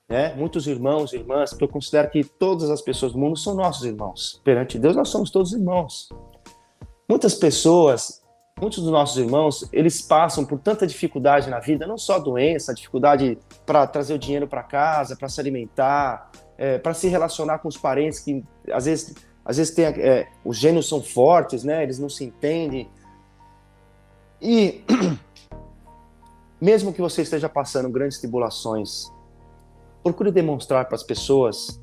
[0.09, 0.33] né?
[0.35, 3.85] Muitos irmãos e irmãs, porque eu considero que todas as pessoas do mundo são nossos
[3.85, 4.41] irmãos.
[4.43, 6.09] Perante Deus, nós somos todos irmãos.
[7.09, 8.21] Muitas pessoas,
[8.59, 13.37] muitos dos nossos irmãos, eles passam por tanta dificuldade na vida, não só doença, dificuldade
[13.65, 17.77] para trazer o dinheiro para casa, para se alimentar, é, para se relacionar com os
[17.77, 21.83] parentes que às vezes, às vezes tem, é, os gênios são fortes, né?
[21.83, 22.89] Eles não se entendem.
[24.41, 24.83] E
[26.59, 29.11] mesmo que você esteja passando grandes tribulações,
[30.03, 31.79] procure demonstrar para as pessoas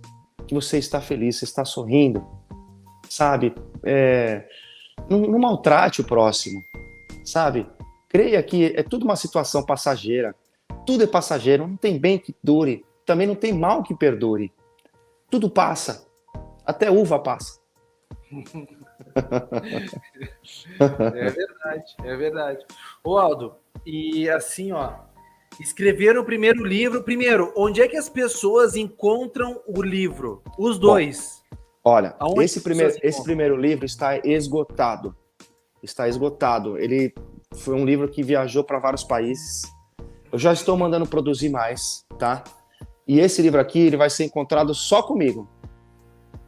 [0.47, 2.27] que você está feliz, você está sorrindo,
[3.09, 3.55] sabe?
[3.85, 4.45] É,
[5.09, 6.61] não, não maltrate o próximo,
[7.25, 7.67] sabe?
[8.09, 10.35] Creia que é tudo uma situação passageira.
[10.87, 14.53] Tudo é passageiro, não tem bem que dure, também não tem mal que perdure.
[15.31, 16.07] Tudo passa,
[16.65, 17.59] até uva passa.
[20.81, 22.65] é verdade, é verdade.
[23.03, 23.55] Ô Aldo,
[23.87, 24.93] e assim, ó,
[25.61, 27.03] escreveram o primeiro livro.
[27.03, 30.43] Primeiro, onde é que as pessoas encontram o livro?
[30.59, 31.44] Os dois.
[31.85, 35.15] Olha, esse primeiro, esse primeiro livro está esgotado.
[35.83, 36.79] Está esgotado.
[36.79, 37.13] Ele
[37.55, 39.63] foi um livro que viajou para vários países.
[40.33, 42.43] Eu já estou mandando produzir mais, tá?
[43.07, 45.49] E esse livro aqui, ele vai ser encontrado só comigo.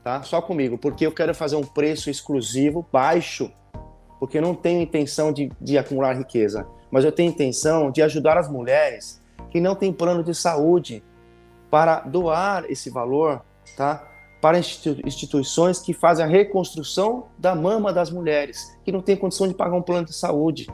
[0.02, 0.22] Tá?
[0.22, 3.52] Só comigo, porque eu quero fazer um preço exclusivo, baixo,
[4.18, 8.38] porque eu não tenho intenção de, de acumular riqueza mas eu tenho intenção de ajudar
[8.38, 11.02] as mulheres que não têm plano de saúde
[11.70, 13.42] para doar esse valor,
[13.76, 14.02] tá?
[14.46, 19.54] Para instituições que fazem a reconstrução da mama das mulheres, que não têm condição de
[19.54, 20.68] pagar um plano de saúde.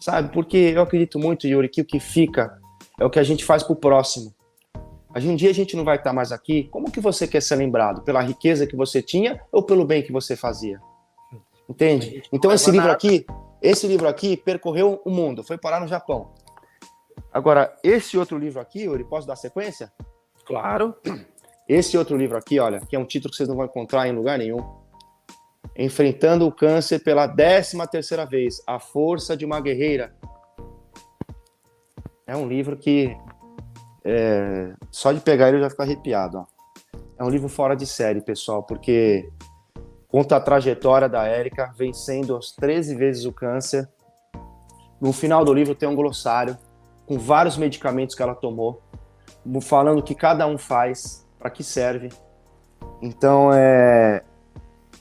[0.00, 0.32] Sabe?
[0.32, 2.58] Porque eu acredito muito, Yuri, que o que fica
[2.98, 4.32] é o que a gente faz para o próximo.
[5.14, 6.64] Um dia a gente não vai estar mais aqui.
[6.70, 8.00] Como que você quer ser lembrado?
[8.04, 10.80] Pela riqueza que você tinha ou pelo bem que você fazia?
[11.68, 12.22] Entende?
[12.32, 13.26] Então esse livro aqui,
[13.60, 16.30] esse livro aqui percorreu o mundo, foi parar no Japão.
[17.30, 19.92] Agora, esse outro livro aqui, Yuri, posso dar sequência?
[20.46, 20.94] Claro.
[21.68, 24.12] Esse outro livro aqui, olha, que é um título que vocês não vão encontrar em
[24.12, 24.58] lugar nenhum.
[25.76, 30.14] Enfrentando o câncer pela décima terceira vez, A Força de uma Guerreira.
[32.26, 33.14] É um livro que
[34.04, 36.38] é, só de pegar ele eu já fico arrepiado.
[36.38, 36.46] Ó.
[37.18, 39.30] É um livro fora de série, pessoal, porque
[40.08, 43.86] conta a trajetória da Érica, vencendo as 13 vezes o câncer.
[44.98, 46.56] No final do livro tem um glossário
[47.06, 48.82] com vários medicamentos que ela tomou,
[49.60, 52.10] falando o que cada um faz, para que serve.
[53.02, 54.22] Então, é...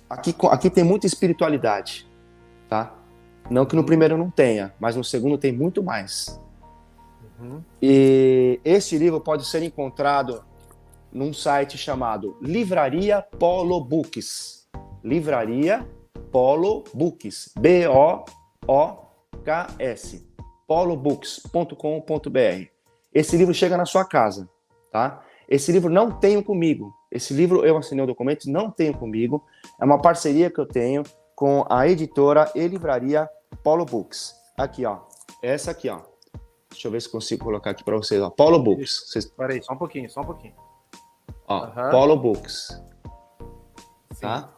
[0.10, 2.08] aqui, aqui tem muita espiritualidade,
[2.70, 2.94] tá?
[3.50, 6.40] Não que no primeiro não tenha, mas no segundo tem muito mais.
[7.40, 7.64] Uhum.
[7.82, 10.44] E esse livro pode ser encontrado
[11.12, 14.58] num site chamado Livraria Polo Books
[15.04, 15.88] Livraria
[16.32, 18.28] Polo Books, B-O-O-K-S,
[20.68, 22.68] polobooks.com.br.
[23.14, 24.50] Esse livro chega na sua casa,
[24.92, 25.24] tá?
[25.48, 26.94] Esse livro não tenho comigo.
[27.12, 29.44] Esse livro eu assinei o documento, não tenho comigo.
[29.80, 31.04] É uma parceria que eu tenho
[31.36, 33.30] com a editora e livraria
[33.64, 34.36] Polo Books.
[34.58, 35.00] Aqui, ó.
[35.42, 36.00] Essa aqui, ó.
[36.70, 38.30] Deixa eu ver se consigo colocar aqui para vocês, ó.
[38.30, 39.06] Polo Books.
[39.08, 39.26] Vocês...
[39.26, 40.54] Peraí, só um pouquinho, só um pouquinho.
[41.48, 41.92] Ó, uhum.
[41.92, 42.82] Polo Books.
[44.14, 44.22] Sim.
[44.22, 44.50] Tá?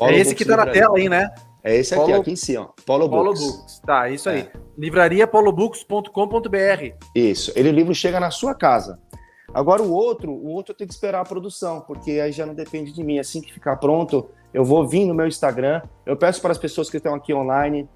[0.00, 1.32] É esse Books que tá na tela aí, né?
[1.62, 2.72] É esse aqui, aqui em cima.
[2.84, 3.42] Polo, Polo Books.
[3.44, 3.78] Books.
[3.80, 4.40] Tá, isso aí.
[4.40, 4.52] É.
[7.14, 7.52] Isso.
[7.56, 9.00] Ele o livro chega na sua casa.
[9.56, 12.52] Agora o outro, o outro eu tenho que esperar a produção, porque aí já não
[12.52, 13.18] depende de mim.
[13.18, 15.80] Assim que ficar pronto, eu vou vir no meu Instagram.
[16.04, 17.88] Eu peço para as pessoas que estão aqui online.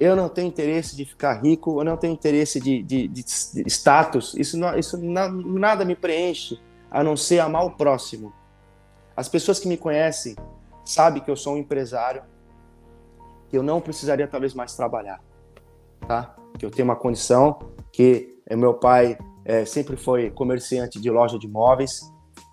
[0.00, 3.22] Eu não tenho interesse de ficar rico, eu não tenho interesse de, de, de,
[3.66, 4.32] status.
[4.34, 6.58] Isso, não, isso não, nada me preenche,
[6.90, 8.32] a não ser amar o próximo.
[9.14, 10.34] As pessoas que me conhecem
[10.86, 12.22] sabe que eu sou um empresário,
[13.50, 15.20] que eu não precisaria talvez mais trabalhar,
[16.08, 16.34] tá?
[16.58, 17.58] Que eu tenho uma condição
[17.92, 22.00] que meu pai é, sempre foi comerciante de loja de imóveis,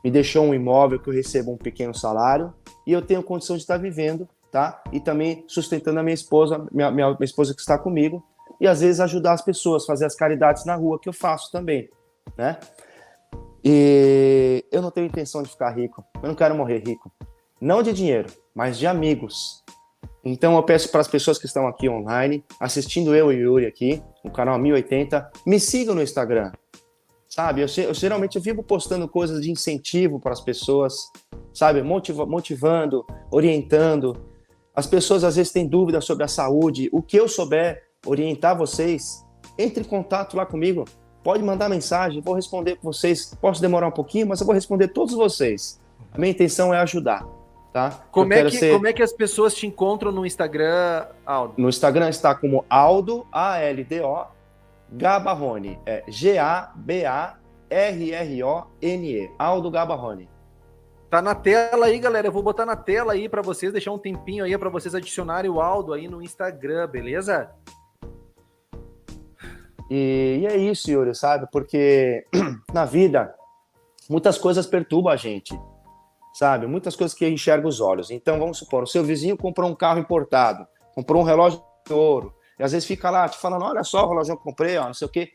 [0.03, 2.53] me deixou um imóvel que eu recebo um pequeno salário
[2.85, 4.83] e eu tenho condição de estar vivendo, tá?
[4.91, 8.23] E também sustentando a minha esposa, minha, minha, minha esposa que está comigo,
[8.59, 11.89] e às vezes ajudar as pessoas, fazer as caridades na rua, que eu faço também,
[12.37, 12.59] né?
[13.63, 17.11] E eu não tenho intenção de ficar rico, eu não quero morrer rico.
[17.59, 19.63] Não de dinheiro, mas de amigos.
[20.23, 24.01] Então eu peço para as pessoas que estão aqui online, assistindo eu e Yuri aqui,
[24.23, 26.51] no canal 1080, me sigam no Instagram,
[27.33, 27.61] sabe?
[27.61, 31.09] Eu, eu geralmente eu vivo postando coisas de incentivo para as pessoas,
[31.53, 31.81] sabe?
[31.81, 34.17] Motiva, motivando, orientando.
[34.75, 36.89] As pessoas às vezes têm dúvidas sobre a saúde.
[36.91, 39.25] O que eu souber orientar vocês,
[39.57, 40.85] entre em contato lá comigo.
[41.23, 43.33] Pode mandar mensagem, vou responder para vocês.
[43.39, 45.79] Posso demorar um pouquinho, mas eu vou responder todos vocês.
[46.11, 47.25] A minha intenção é ajudar.
[47.71, 48.03] Tá?
[48.11, 48.73] Como, é que, ser...
[48.73, 51.53] como é que as pessoas te encontram no Instagram, Aldo?
[51.57, 54.25] No Instagram está como Aldo, A-L-D-O,
[54.91, 55.79] Gabarrone.
[55.85, 56.51] É G-A-B-A-R-R-O-N-E.
[59.39, 60.29] Aldo Gabarrone.
[61.09, 62.27] Tá na tela aí, galera.
[62.27, 65.51] Eu vou botar na tela aí para vocês, deixar um tempinho aí para vocês adicionarem
[65.51, 67.51] o Aldo aí no Instagram, beleza?
[69.89, 71.47] E, e é isso, Yuri, sabe?
[71.51, 72.25] Porque
[72.73, 73.35] na vida,
[74.09, 75.53] muitas coisas perturbam a gente,
[76.33, 76.65] sabe?
[76.65, 78.09] Muitas coisas que enxerga os olhos.
[78.09, 80.65] Então, vamos supor, o seu vizinho comprou um carro importado,
[80.95, 84.09] comprou um relógio de ouro, e às vezes fica lá te falando, olha só o
[84.09, 85.31] relógio que eu comprei, ó, não sei o quê.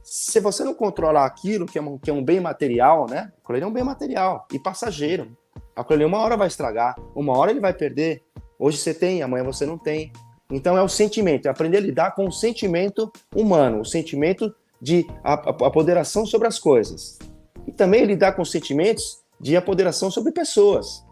[0.00, 3.32] Se você não controlar aquilo, que é um, que é um bem material, né?
[3.42, 5.36] Aquilo é um bem material e passageiro.
[5.74, 8.22] Aquilo ali uma hora vai estragar, uma hora ele vai perder.
[8.56, 10.12] Hoje você tem, amanhã você não tem.
[10.52, 15.04] Então é o sentimento, é aprender a lidar com o sentimento humano, o sentimento de
[15.24, 17.18] apoderação sobre as coisas.
[17.66, 21.04] E também lidar com os sentimentos de apoderação sobre pessoas.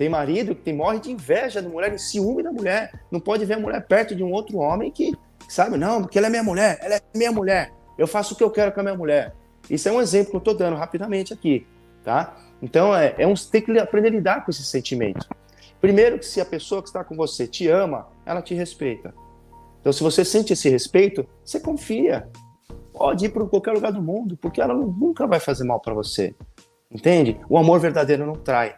[0.00, 2.90] Tem marido que morre de inveja da mulher, de ciúme da mulher.
[3.10, 5.14] Não pode ver a mulher perto de um outro homem que,
[5.46, 7.70] sabe, não, porque ela é minha mulher, ela é minha mulher.
[7.98, 9.34] Eu faço o que eu quero com a minha mulher.
[9.68, 11.66] Isso é um exemplo que eu estou dando rapidamente aqui,
[12.02, 12.34] tá?
[12.62, 15.28] Então, é, é um, tem que aprender a lidar com esse sentimento.
[15.82, 19.12] Primeiro, que se a pessoa que está com você te ama, ela te respeita.
[19.82, 22.26] Então, se você sente esse respeito, você confia.
[22.94, 26.34] Pode ir para qualquer lugar do mundo, porque ela nunca vai fazer mal para você.
[26.90, 27.38] Entende?
[27.50, 28.76] O amor verdadeiro não trai.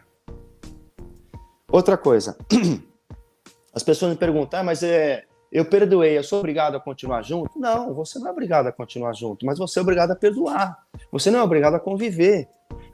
[1.73, 2.37] Outra coisa.
[3.73, 7.59] As pessoas me perguntam, ah, mas é, eu perdoei, eu sou obrigado a continuar junto?
[7.59, 10.77] Não, você não é obrigado a continuar junto, mas você é obrigado a perdoar.
[11.11, 12.47] Você não é obrigado a conviver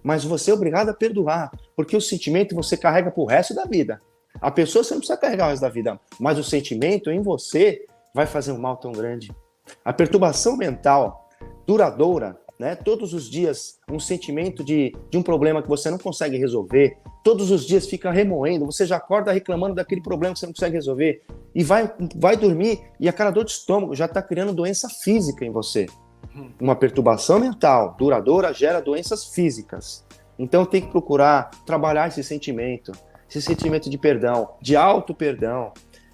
[0.03, 3.99] mas você é obrigado a perdoar, porque o sentimento você carrega pro resto da vida.
[4.41, 7.86] A pessoa você não precisa carregar o resto da vida, mas o sentimento em você
[8.13, 9.32] vai fazer um mal tão grande.
[9.84, 11.30] A perturbação mental
[11.65, 12.76] duradoura, né?
[12.76, 17.49] Todos os dias um sentimento de, de um problema que você não consegue resolver, todos
[17.51, 21.22] os dias fica remoendo, você já acorda reclamando daquele problema que você não consegue resolver
[21.55, 25.51] e vai, vai dormir e aquela dor de estômago já está criando doença física em
[25.51, 25.86] você.
[26.60, 30.05] Uma perturbação mental duradoura gera doenças físicas.
[30.38, 32.91] Então tem que procurar trabalhar esse sentimento,
[33.30, 35.72] esse sentimento de perdão, de auto perdão,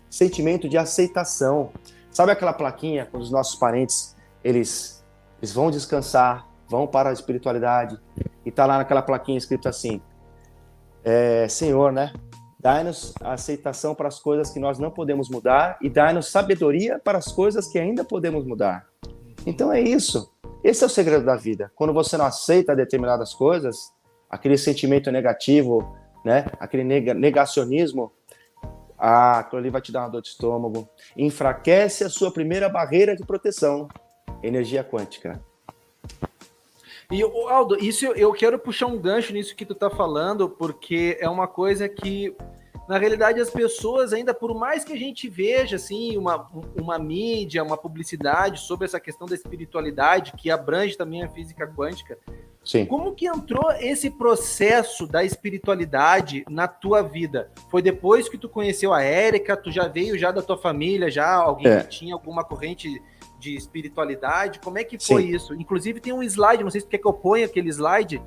[0.10, 1.72] sentimento de aceitação.
[2.12, 4.95] Sabe aquela plaquinha quando os nossos parentes eles
[5.46, 8.00] eles vão descansar, vão para a espiritualidade
[8.43, 10.02] e tá lá naquela plaquinha escrito assim:
[11.04, 12.12] é, Senhor, né?
[12.60, 17.20] Dai-nos a aceitação para as coisas que nós não podemos mudar e dai-nos sabedoria para
[17.20, 18.88] as coisas que ainda podemos mudar.
[19.46, 20.34] Então é isso.
[20.64, 21.72] Esse é o segredo da vida.
[21.76, 23.93] Quando você não aceita determinadas coisas,
[24.28, 26.48] aquele sentimento negativo, né?
[26.60, 26.84] Aquele
[27.14, 28.12] negacionismo,
[28.98, 30.89] ah, aquilo ali vai te dar uma dor de estômago.
[31.16, 33.88] Enfraquece a sua primeira barreira de proteção,
[34.44, 35.42] energia quântica.
[37.12, 41.30] E, Aldo, isso eu quero puxar um gancho nisso que tu tá falando, porque é
[41.30, 42.36] uma coisa que
[42.88, 47.64] na realidade as pessoas ainda por mais que a gente veja assim uma, uma mídia,
[47.64, 52.18] uma publicidade sobre essa questão da espiritualidade que abrange também a física quântica,
[52.64, 52.86] Sim.
[52.86, 57.52] como que entrou esse processo da espiritualidade na tua vida?
[57.70, 61.34] Foi depois que tu conheceu a Érica, tu já veio já da tua família, já
[61.34, 61.82] alguém é.
[61.82, 63.02] que tinha alguma corrente
[63.46, 64.60] de espiritualidade?
[64.60, 65.36] Como é que foi Sim.
[65.36, 65.54] isso?
[65.54, 68.22] Inclusive tem um slide, não sei se quer que eu ponha aquele slide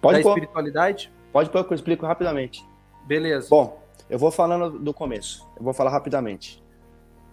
[0.00, 0.30] Pode da pôr.
[0.30, 1.12] espiritualidade.
[1.32, 2.64] Pode pôr que eu explico rapidamente.
[3.04, 3.48] Beleza.
[3.50, 5.46] Bom, eu vou falando do começo.
[5.56, 6.62] Eu vou falar rapidamente.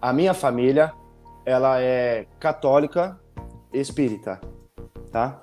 [0.01, 0.93] A minha família,
[1.45, 3.19] ela é católica
[3.71, 4.41] espírita,
[5.11, 5.41] tá?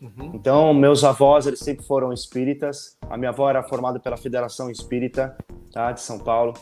[0.00, 0.32] Uhum.
[0.34, 2.96] Então, meus avós, eles sempre foram espíritas.
[3.08, 5.36] A minha avó era formada pela Federação Espírita,
[5.72, 5.92] tá?
[5.92, 6.54] De São Paulo.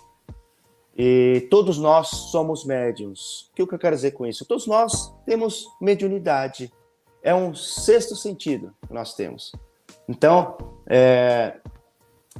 [0.99, 3.51] E todos nós somos médiums.
[3.53, 4.47] O que eu quero dizer com isso?
[4.47, 6.73] Todos nós temos mediunidade.
[7.23, 9.53] É um sexto sentido que nós temos.
[10.09, 10.57] Então,
[10.89, 11.59] é...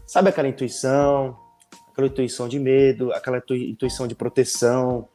[0.07, 1.37] sabe aquela intuição,
[1.91, 5.07] aquela intuição de medo, aquela intuição de proteção,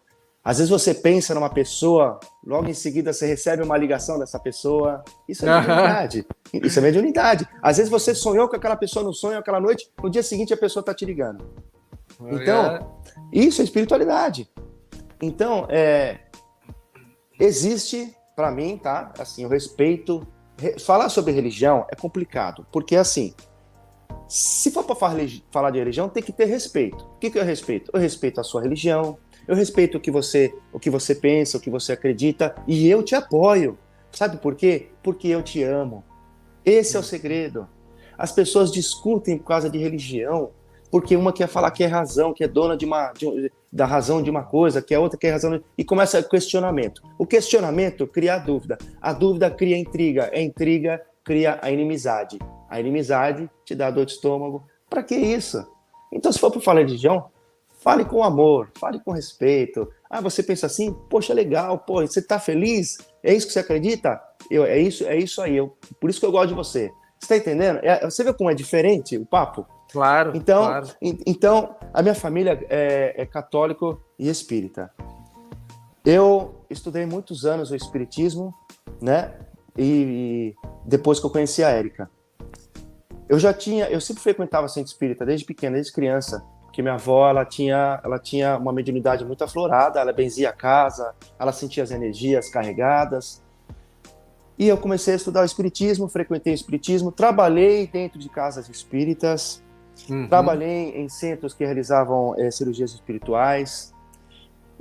[0.43, 5.03] Às vezes você pensa numa pessoa, logo em seguida você recebe uma ligação dessa pessoa.
[5.29, 6.25] Isso é mediunidade.
[6.51, 7.47] Isso é mediunidade.
[7.61, 10.57] Às vezes você sonhou com aquela pessoa no sonho aquela noite, no dia seguinte a
[10.57, 11.45] pessoa está te ligando.
[12.30, 13.01] Então,
[13.32, 14.49] isso é espiritualidade.
[15.22, 16.19] Então, é,
[17.39, 19.13] existe, para mim, tá?
[19.17, 20.26] Assim, o respeito.
[20.86, 23.34] Falar sobre religião é complicado, porque assim,
[24.28, 27.03] se for para falar de religião, tem que ter respeito.
[27.03, 27.89] O que, que é respeito?
[27.91, 29.17] Eu respeito a sua religião,
[29.47, 33.01] eu respeito o que você, o que você pensa, o que você acredita, e eu
[33.01, 33.78] te apoio.
[34.11, 34.89] Sabe por quê?
[35.01, 36.03] Porque eu te amo.
[36.63, 37.67] Esse é o segredo.
[38.17, 40.51] As pessoas discutem por causa de religião,
[40.91, 44.21] porque uma quer falar que é razão, que é dona de uma, de, da razão
[44.21, 47.01] de uma coisa, que a outra quer razão, de, e começa o questionamento.
[47.17, 52.37] O questionamento cria a dúvida, a dúvida cria a intriga, a intriga cria a inimizade,
[52.69, 54.63] a inimizade te dá dor de estômago.
[54.89, 55.65] Para que isso?
[56.11, 57.29] Então, se for para falar de religião,
[57.79, 59.87] fale com amor, fale com respeito.
[60.09, 60.93] Ah, você pensa assim?
[61.09, 62.97] Poxa, legal, pô, você está feliz?
[63.23, 64.21] É isso que você acredita?
[64.49, 65.55] Eu, é isso, é isso aí.
[65.55, 66.91] Eu, por isso que eu gosto de você.
[67.17, 67.79] Você está entendendo?
[67.83, 69.65] É, você vê como é diferente o papo?
[69.91, 70.31] Claro.
[70.35, 70.87] Então, claro.
[71.01, 74.91] então a minha família é, é católico e espírita.
[76.03, 78.53] Eu estudei muitos anos o espiritismo,
[79.01, 79.33] né?
[79.77, 82.09] E, e depois que eu conheci a Érica.
[83.29, 87.29] Eu já tinha, eu sempre frequentava centro espírita desde pequena, desde criança, porque minha avó,
[87.29, 91.91] ela tinha, ela tinha uma mediunidade muito aflorada, ela benzia a casa, ela sentia as
[91.91, 93.41] energias carregadas.
[94.57, 99.63] E eu comecei a estudar o espiritismo, frequentei o espiritismo, trabalhei dentro de casas espíritas,
[100.10, 100.28] Uhum.
[100.28, 103.93] Trabalhei em centros que realizavam é, cirurgias espirituais.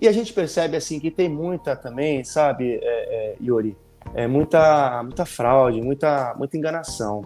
[0.01, 3.77] E a gente percebe assim que tem muita também, sabe, é, é, Yuri,
[4.14, 7.23] é muita, muita fraude, muita, muita enganação.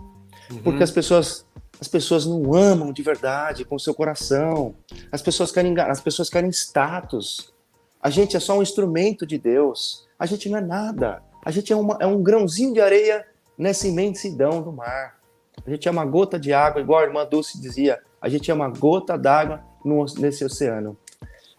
[0.50, 0.58] Uhum.
[0.62, 1.46] Porque as pessoas,
[1.80, 4.74] as pessoas não amam de verdade com seu coração.
[5.10, 7.52] As pessoas querem, as pessoas querem status.
[8.02, 10.06] A gente é só um instrumento de Deus.
[10.18, 11.22] A gente não é nada.
[11.44, 13.24] A gente é, uma, é um grãozinho de areia
[13.56, 15.13] nessa imensidão do mar.
[15.66, 18.54] A gente é uma gota de água, igual a irmã Dulce dizia, a gente é
[18.54, 19.62] uma gota d'água
[20.18, 20.96] nesse oceano.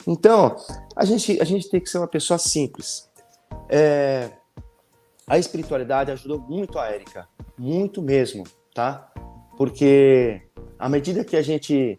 [0.08, 0.56] Então,
[0.96, 3.10] a gente, a gente tem que ser uma pessoa simples.
[3.68, 4.30] É,
[5.26, 7.28] a espiritualidade ajudou muito a Érica,
[7.58, 8.44] muito mesmo,
[8.74, 9.12] tá?
[9.58, 10.42] Porque
[10.78, 11.96] à medida que a gente.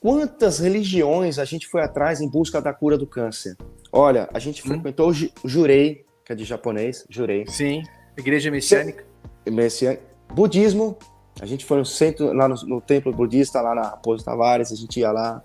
[0.00, 3.56] Quantas religiões a gente foi atrás em busca da cura do câncer?
[3.90, 4.74] Olha, a gente hum.
[4.74, 7.46] frequentou o Jurei, que é de japonês, Jurei.
[7.48, 7.82] Sim,
[8.16, 9.04] igreja messiânica.
[9.50, 10.02] Messiânica
[10.32, 10.96] Budismo,
[11.40, 14.76] a gente foi no centro, lá no, no templo budista, lá na Raposo Tavares, a
[14.76, 15.42] gente ia lá.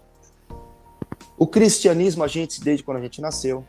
[1.37, 3.65] O cristianismo, a gente, desde quando a gente nasceu.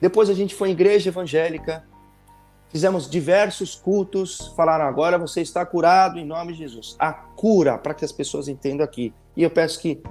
[0.00, 1.86] Depois a gente foi em igreja evangélica,
[2.68, 6.96] fizemos diversos cultos, falaram agora você está curado em nome de Jesus.
[6.98, 9.12] A cura, para que as pessoas entendam aqui.
[9.36, 10.02] E eu peço que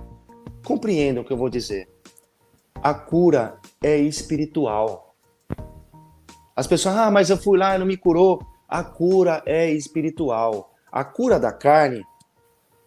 [0.65, 1.87] compreendam o que eu vou dizer.
[2.81, 5.15] A cura é espiritual.
[6.55, 8.41] As pessoas, ah, mas eu fui lá e não me curou.
[8.75, 10.73] A cura é espiritual.
[10.91, 12.03] A cura da carne,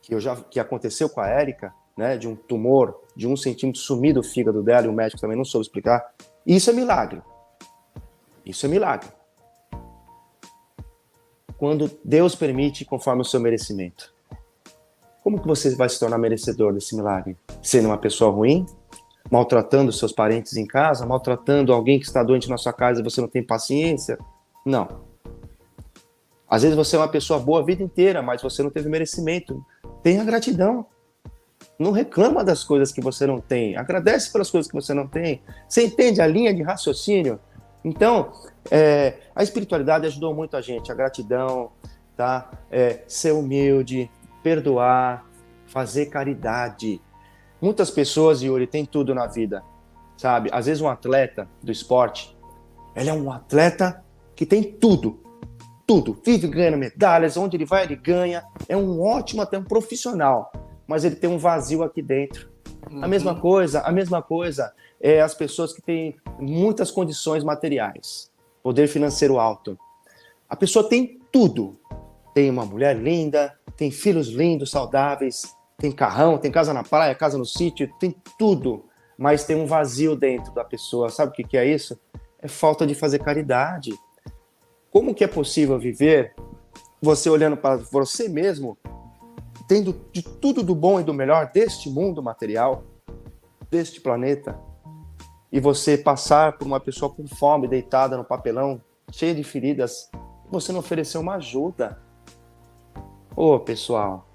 [0.03, 3.81] que, eu já, que aconteceu com a Érica, né, de um tumor de um centímetro
[3.81, 6.13] sumir do fígado dela, e o médico também não soube explicar,
[6.47, 7.23] isso é milagre.
[8.45, 9.09] Isso é milagre.
[11.57, 14.13] Quando Deus permite conforme o seu merecimento.
[15.25, 17.35] Como que você vai se tornar merecedor desse milagre?
[17.63, 18.67] Sendo uma pessoa ruim?
[19.31, 21.07] Maltratando seus parentes em casa?
[21.07, 24.19] Maltratando alguém que está doente na sua casa e você não tem paciência?
[24.67, 25.08] Não.
[26.49, 29.65] Às vezes você é uma pessoa boa a vida inteira, mas você não teve merecimento.
[30.03, 30.87] Tenha gratidão.
[31.79, 33.77] Não reclama das coisas que você não tem.
[33.77, 35.43] Agradece pelas coisas que você não tem.
[35.69, 37.39] Você entende a linha de raciocínio?
[37.85, 38.33] Então,
[38.71, 40.91] é, a espiritualidade ajudou muito a gente.
[40.91, 41.71] A gratidão,
[42.17, 42.51] tá?
[42.71, 44.11] É, ser humilde,
[44.43, 45.25] perdoar,
[45.67, 47.01] fazer caridade.
[47.61, 49.63] Muitas pessoas, Yuri, tem tudo na vida,
[50.17, 50.49] sabe?
[50.53, 52.37] Às vezes um atleta do esporte,
[52.95, 54.03] ele é um atleta
[54.35, 55.21] que tem tudo,
[55.89, 56.21] tudo.
[56.23, 58.45] Vive ganhando medalhas, onde ele vai, ele ganha.
[58.69, 60.53] É um ótimo, até um profissional.
[60.87, 62.51] Mas ele tem um vazio aqui dentro.
[62.91, 63.03] Uhum.
[63.03, 64.71] A mesma coisa, a mesma coisa
[65.01, 68.31] é as pessoas que têm muitas condições materiais,
[68.63, 69.79] poder financeiro alto.
[70.47, 71.81] A pessoa tem tudo.
[72.35, 77.39] Tem uma mulher linda, tem filhos lindos, saudáveis, tem carrão, tem casa na praia, casa
[77.39, 78.85] no sítio, tem tudo.
[79.17, 81.09] Mas tem um vazio dentro da pessoa.
[81.09, 81.99] Sabe o que, que é isso?
[82.41, 83.99] É falta de fazer caridade
[84.91, 86.35] como que é possível viver
[87.01, 88.77] você olhando para você mesmo,
[89.69, 92.83] tendo de tudo do bom e do melhor deste mundo material,
[93.71, 94.59] deste planeta,
[95.53, 98.81] e você passar por uma pessoa com fome, deitada no papelão,
[99.11, 100.11] cheia de feridas,
[100.51, 102.01] você não ofereceu uma ajuda?
[103.37, 104.27] Ô, oh, pessoal,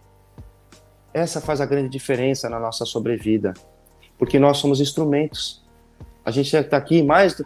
[1.14, 3.54] essa faz a grande diferença na nossa sobrevida,
[4.18, 5.64] porque nós somos instrumentos.
[6.26, 7.42] A gente está aqui mais.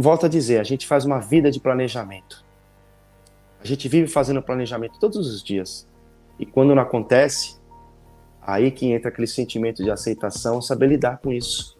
[0.00, 2.44] Volto a dizer, a gente faz uma vida de planejamento.
[3.60, 5.88] A gente vive fazendo planejamento todos os dias.
[6.38, 7.58] E quando não acontece,
[8.40, 11.76] aí que entra aquele sentimento de aceitação, saber lidar com isso.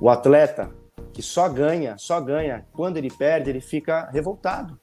[0.00, 0.74] O atleta
[1.12, 4.76] que só ganha, só ganha, quando ele perde, ele fica revoltado.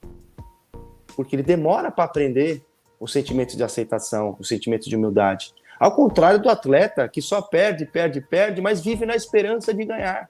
[1.13, 2.63] Porque ele demora para aprender
[3.01, 5.53] o sentimento de aceitação, o sentimento de humildade.
[5.77, 10.29] Ao contrário do atleta que só perde, perde, perde, mas vive na esperança de ganhar.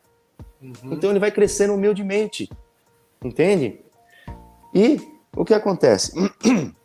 [0.62, 0.93] Uhum.
[0.93, 2.49] Então ele vai crescendo humildemente.
[3.24, 3.82] Entende?
[4.74, 4.99] E
[5.36, 6.14] o que acontece?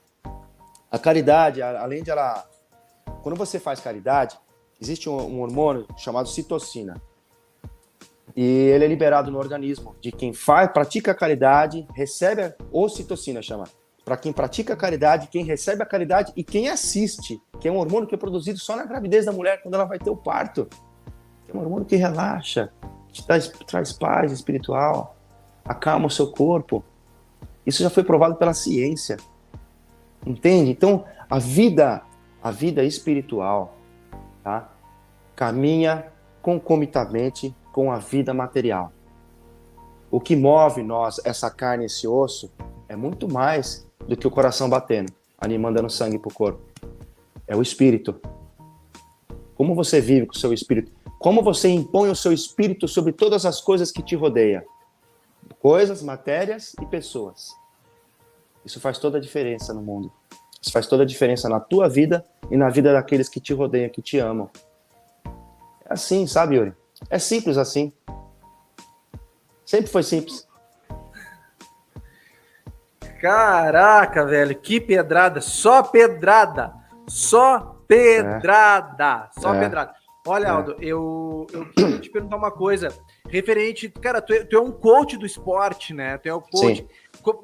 [0.90, 2.46] A caridade, além de ela.
[3.22, 4.38] Quando você faz caridade,
[4.80, 7.00] existe um, um hormônio chamado citocina.
[8.36, 13.40] E ele é liberado no organismo de quem faz, pratica a caridade, recebe a ocitocina,
[13.40, 13.64] chama.
[14.04, 17.76] Para quem pratica a caridade, quem recebe a caridade e quem assiste, que é um
[17.76, 20.68] hormônio que é produzido só na gravidez da mulher, quando ela vai ter o parto.
[21.48, 22.72] É um hormônio que relaxa,
[23.12, 25.16] que traz, traz paz espiritual,
[25.64, 26.82] acalma o seu corpo.
[27.66, 29.18] Isso já foi provado pela ciência.
[30.26, 30.70] Entende?
[30.70, 32.02] Então, a vida,
[32.42, 33.76] a vida espiritual,
[34.42, 34.72] tá?
[35.36, 36.06] Caminha
[36.40, 38.92] concomitantemente com a vida material.
[40.10, 42.52] O que move nós, essa carne, esse osso,
[42.88, 46.60] é muito mais do que o coração batendo, animando dando sangue para o corpo.
[47.46, 48.20] É o espírito.
[49.54, 50.92] Como você vive com o seu espírito?
[51.22, 54.60] Como você impõe o seu espírito sobre todas as coisas que te rodeiam?
[55.60, 57.56] Coisas, matérias e pessoas.
[58.64, 60.12] Isso faz toda a diferença no mundo.
[60.60, 63.88] Isso faz toda a diferença na tua vida e na vida daqueles que te rodeiam,
[63.88, 64.50] que te amam.
[65.88, 66.74] É assim, sabe, Yuri?
[67.08, 67.92] É simples assim.
[69.64, 70.48] Sempre foi simples.
[73.20, 75.40] Caraca, velho, que pedrada.
[75.40, 76.74] Só pedrada.
[77.06, 79.30] Só pedrada.
[79.36, 79.40] É.
[79.40, 79.60] Só é.
[79.60, 80.01] pedrada.
[80.26, 80.50] Olha, é.
[80.50, 82.96] Aldo, eu, eu queria te perguntar uma coisa.
[83.28, 86.16] Referente, cara, tu é, tu é um coach do esporte, né?
[86.18, 86.86] Tu é o coach.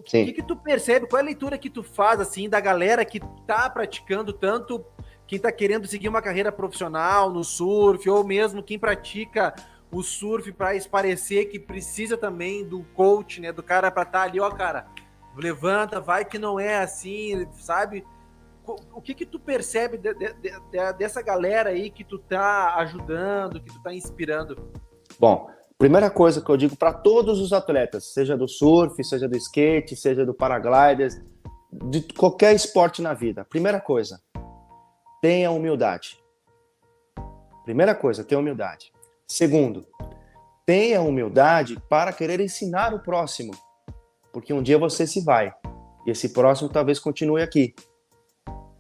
[0.07, 0.23] Sim.
[0.23, 1.07] O que, que tu percebe?
[1.07, 4.85] Qual é a leitura que tu faz, assim, da galera que tá praticando tanto,
[5.27, 9.55] quem tá querendo seguir uma carreira profissional no surf, ou mesmo quem pratica
[9.91, 13.53] o surf para esparecer que precisa também do coach, né?
[13.53, 14.87] Do cara para estar tá ali, ó, cara,
[15.37, 18.05] levanta, vai que não é assim, sabe?
[18.93, 23.61] O que que tu percebe de, de, de, dessa galera aí que tu tá ajudando,
[23.61, 24.71] que tu tá inspirando?
[25.19, 25.49] Bom,
[25.79, 29.95] Primeira coisa que eu digo para todos os atletas, seja do surf, seja do skate,
[29.95, 31.25] seja do paraglider,
[31.73, 33.45] de qualquer esporte na vida.
[33.45, 34.21] Primeira coisa,
[35.23, 36.19] tenha humildade.
[37.63, 38.93] Primeira coisa, tenha humildade.
[39.29, 39.87] Segundo,
[40.67, 43.53] tenha humildade para querer ensinar o próximo,
[44.33, 45.55] porque um dia você se vai
[46.05, 47.73] e esse próximo talvez continue aqui.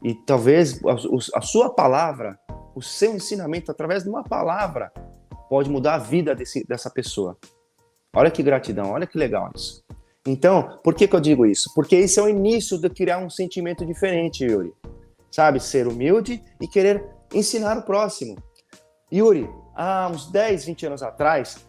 [0.02, 2.38] E talvez a, a sua palavra,
[2.74, 4.92] o seu ensinamento através de uma palavra,
[5.48, 7.36] pode mudar a vida desse, dessa pessoa.
[8.14, 9.84] Olha que gratidão, olha que legal isso.
[10.26, 11.70] Então, por que, que eu digo isso?
[11.74, 14.72] Porque esse é o início de criar um sentimento diferente, Yuri.
[15.30, 18.36] Sabe, ser humilde e querer ensinar o próximo.
[19.12, 21.66] Yuri, há uns 10, 20 anos atrás,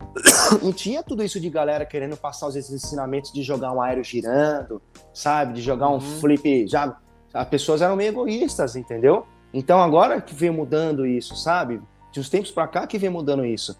[0.62, 4.82] não tinha tudo isso de galera querendo passar os ensinamentos de jogar um aéreo girando,
[5.12, 5.54] sabe?
[5.54, 6.00] De jogar um uhum.
[6.00, 6.66] flip.
[6.66, 6.96] Já,
[7.34, 9.26] as pessoas eram meio egoístas, entendeu?
[9.52, 11.80] Então agora que vem mudando isso, sabe?
[12.14, 13.76] de uns tempos para cá que vem mudando isso.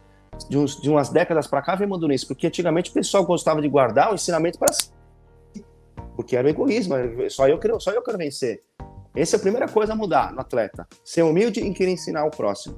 [0.51, 2.27] De, uns, de umas décadas para cá vem mudando isso.
[2.27, 4.91] Porque antigamente o pessoal gostava de guardar o ensinamento para si.
[6.17, 6.97] Porque era o egoísmo.
[7.31, 8.61] Só eu, quero, só eu quero vencer.
[9.15, 10.85] Essa é a primeira coisa a mudar no atleta.
[11.05, 12.77] Ser humilde e querer ensinar o próximo.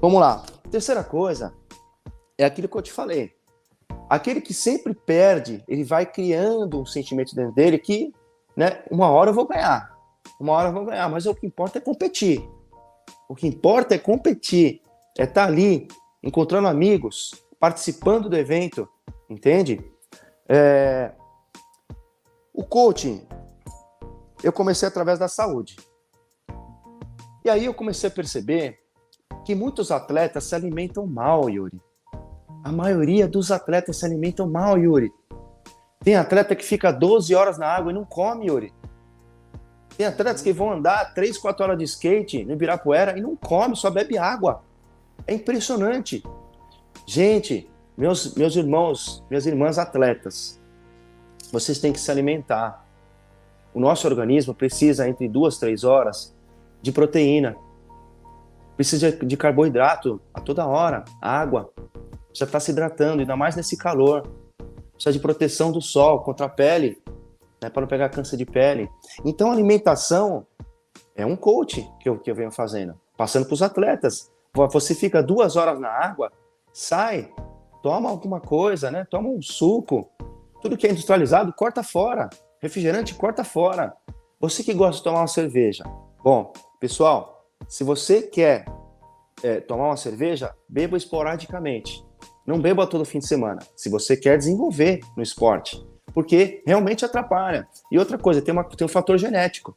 [0.00, 0.44] Vamos lá.
[0.68, 1.54] Terceira coisa
[2.36, 3.32] é aquilo que eu te falei.
[4.08, 8.12] Aquele que sempre perde, ele vai criando um sentimento dentro dele que,
[8.56, 9.96] né, uma hora eu vou ganhar.
[10.40, 12.42] Uma hora vou ganhar, mas o que importa é competir.
[13.28, 14.80] O que importa é competir,
[15.18, 15.86] é estar tá ali,
[16.22, 18.88] encontrando amigos, participando do evento,
[19.28, 19.84] entende?
[20.48, 21.12] É...
[22.54, 23.26] O coaching,
[24.42, 25.76] eu comecei através da saúde.
[27.44, 28.78] E aí eu comecei a perceber
[29.44, 31.80] que muitos atletas se alimentam mal, Yuri.
[32.64, 35.12] A maioria dos atletas se alimentam mal, Yuri.
[36.02, 38.72] Tem atleta que fica 12 horas na água e não come, Yuri.
[40.00, 43.76] Tem atletas que vão andar 3, 4 horas de skate no Ibirapuera e não come,
[43.76, 44.62] só bebe água.
[45.26, 46.24] É impressionante.
[47.06, 47.68] Gente,
[47.98, 50.58] meus, meus irmãos, minhas irmãs atletas,
[51.52, 52.82] vocês têm que se alimentar.
[53.74, 56.34] O nosso organismo precisa entre duas, três horas
[56.80, 57.54] de proteína.
[58.76, 61.70] Precisa de carboidrato a toda hora, água.
[62.28, 64.26] Precisa estar se hidratando, ainda mais nesse calor.
[64.94, 66.96] Precisa de proteção do sol contra a pele
[67.62, 68.88] né, para não pegar câncer de pele.
[69.24, 70.46] Então, alimentação
[71.14, 74.30] é um coach que eu, que eu venho fazendo, passando para os atletas.
[74.54, 76.32] Você fica duas horas na água,
[76.72, 77.32] sai,
[77.82, 79.06] toma alguma coisa, né?
[79.08, 80.10] Toma um suco.
[80.60, 82.28] Tudo que é industrializado, corta fora.
[82.60, 83.94] Refrigerante, corta fora.
[84.40, 85.84] Você que gosta de tomar uma cerveja.
[86.22, 88.64] Bom, pessoal, se você quer
[89.42, 92.04] é, tomar uma cerveja, beba esporadicamente.
[92.46, 93.60] Não beba todo fim de semana.
[93.76, 95.82] Se você quer desenvolver no esporte,
[96.12, 97.66] porque realmente atrapalha.
[97.90, 99.76] E outra coisa, tem, uma, tem um fator genético.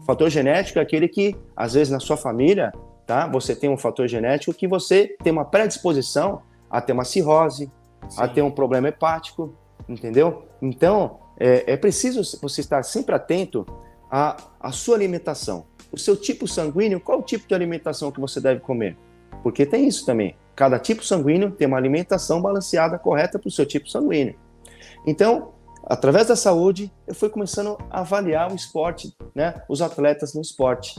[0.00, 2.72] O fator genético é aquele que, às vezes, na sua família,
[3.06, 3.26] tá?
[3.28, 7.70] Você tem um fator genético que você tem uma predisposição a ter uma cirrose,
[8.08, 8.22] Sim.
[8.22, 9.54] a ter um problema hepático,
[9.88, 10.44] entendeu?
[10.62, 13.66] Então, é, é preciso você estar sempre atento
[14.10, 15.66] à, à sua alimentação.
[15.92, 18.96] O seu tipo sanguíneo, qual o tipo de alimentação que você deve comer?
[19.42, 20.36] Porque tem isso também.
[20.54, 24.34] Cada tipo sanguíneo tem uma alimentação balanceada correta para o seu tipo sanguíneo.
[25.06, 25.52] Então,
[25.84, 30.94] através da saúde, eu fui começando a avaliar o esporte, né, os atletas no esporte.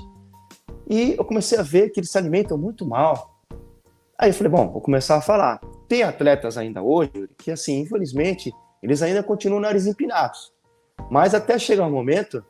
[0.90, 3.40] E eu comecei a ver que eles se alimentam muito mal.
[4.18, 5.60] Aí eu falei, bom, vou começar a falar.
[5.88, 8.52] Tem atletas ainda hoje que, assim, infelizmente,
[8.84, 10.53] eles ainda continuam nariz empinados.
[11.10, 12.44] Mas até chegar um momento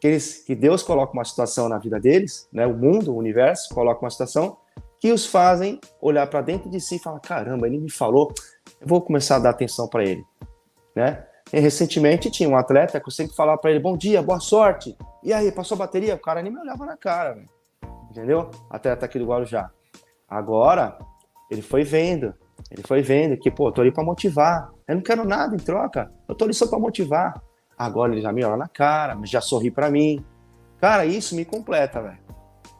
[0.00, 3.74] que, eles, que Deus coloca uma situação na vida deles, né, o mundo, o universo,
[3.74, 4.56] coloca uma situação
[5.00, 8.32] que os fazem olhar para dentro de si e falar: caramba, ele me falou,
[8.80, 10.24] eu vou começar a dar atenção para ele.
[10.94, 11.24] Né?
[11.52, 14.96] Recentemente tinha um atleta que eu sempre falava para ele: bom dia, boa sorte.
[15.22, 16.14] E aí, passou a bateria?
[16.14, 17.48] O cara nem me olhava na cara, véio.
[18.10, 18.50] entendeu?
[18.70, 19.70] Atleta aqui do Guarujá.
[20.28, 20.98] Agora,
[21.50, 22.34] ele foi vendo,
[22.70, 24.70] ele foi vendo que, pô, eu tô ali para motivar.
[24.86, 27.40] Eu não quero nada em troca, eu tô ali só para motivar.
[27.76, 30.24] Agora ele já me olha na cara, já sorri para mim.
[30.78, 32.18] Cara, isso me completa, velho.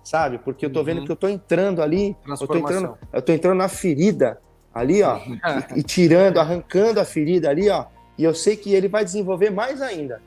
[0.03, 0.39] Sabe?
[0.39, 1.05] Porque eu tô vendo uhum.
[1.05, 4.41] que eu tô entrando ali, eu tô entrando, eu tô entrando na ferida
[4.75, 5.19] ali, ó,
[5.77, 7.87] e, e tirando, arrancando a ferida ali, ó.
[8.19, 10.21] E eu sei que ele vai desenvolver mais ainda.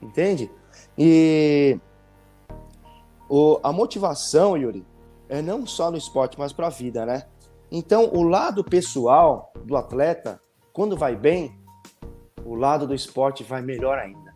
[0.00, 0.48] Entende?
[0.96, 1.78] E
[3.28, 4.86] o, a motivação, Yuri,
[5.28, 7.24] é não só no esporte, mas para a vida, né?
[7.70, 10.40] Então, o lado pessoal do atleta,
[10.72, 11.58] quando vai bem,
[12.44, 14.32] o lado do esporte vai melhor ainda.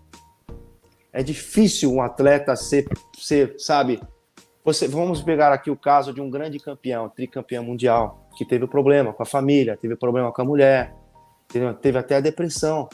[1.12, 4.00] É difícil um atleta ser, ser sabe?
[4.64, 9.12] Você, vamos pegar aqui o caso de um grande campeão, tricampeão mundial, que teve problema
[9.12, 10.94] com a família, teve problema com a mulher,
[11.48, 12.88] teve, teve até a depressão.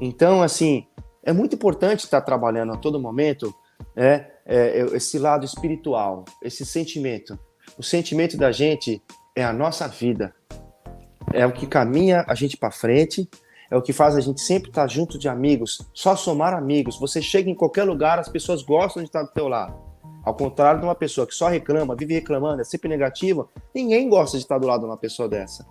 [0.00, 0.86] Então, assim,
[1.22, 3.54] é muito importante estar trabalhando a todo momento
[3.94, 7.38] é, é, esse lado espiritual, esse sentimento.
[7.78, 9.02] O sentimento da gente
[9.34, 10.34] é a nossa vida.
[11.32, 13.28] É o que caminha a gente para frente,
[13.70, 16.98] é o que faz a gente sempre estar junto de amigos, só somar amigos.
[17.00, 19.76] Você chega em qualquer lugar, as pessoas gostam de estar do teu lado.
[20.24, 24.36] Ao contrário de uma pessoa que só reclama, vive reclamando, é sempre negativa, ninguém gosta
[24.36, 25.66] de estar do lado de uma pessoa dessa.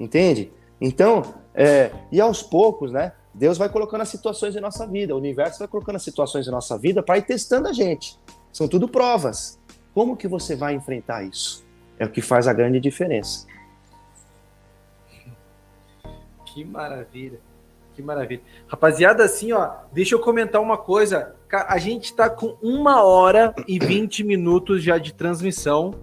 [0.00, 0.52] Entende?
[0.84, 3.12] Então, é, e aos poucos, né?
[3.32, 6.50] Deus vai colocando as situações em nossa vida, o universo vai colocando as situações em
[6.50, 8.20] nossa vida para ir testando a gente.
[8.52, 9.58] São tudo provas.
[9.94, 11.64] Como que você vai enfrentar isso?
[11.98, 13.46] É o que faz a grande diferença.
[16.44, 17.40] Que maravilha.
[17.94, 18.42] Que maravilha.
[18.68, 21.34] Rapaziada, assim, ó, deixa eu comentar uma coisa.
[21.50, 25.94] A gente está com uma hora e 20 minutos já de transmissão.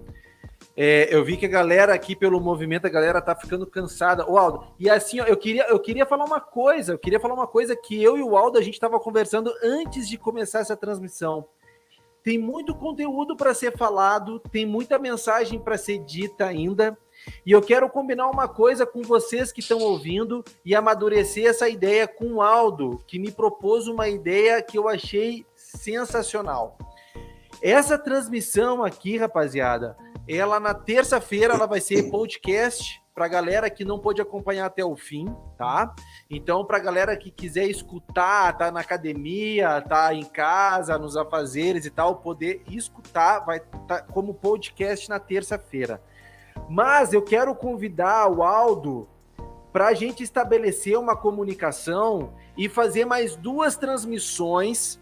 [0.76, 4.28] É, eu vi que a galera aqui pelo movimento, a galera tá ficando cansada.
[4.28, 7.34] O Aldo, e assim, ó, eu queria, eu queria falar uma coisa, eu queria falar
[7.34, 10.76] uma coisa que eu e o Aldo a gente estava conversando antes de começar essa
[10.76, 11.46] transmissão.
[12.22, 16.96] Tem muito conteúdo para ser falado, tem muita mensagem para ser dita ainda.
[17.44, 22.06] E eu quero combinar uma coisa com vocês que estão ouvindo e amadurecer essa ideia
[22.06, 26.78] com o Aldo, que me propôs uma ideia que eu achei sensacional.
[27.60, 29.96] Essa transmissão aqui, rapaziada,
[30.28, 34.96] ela na terça-feira ela vai ser podcast para galera que não pôde acompanhar até o
[34.96, 35.26] fim,
[35.58, 35.94] tá?
[36.30, 41.90] Então, para galera que quiser escutar, tá na academia, tá em casa, nos afazeres e
[41.90, 46.02] tal, poder escutar, vai tá como podcast na terça-feira.
[46.70, 49.08] Mas eu quero convidar o Aldo
[49.72, 54.98] para a gente estabelecer uma comunicação e fazer mais duas transmissões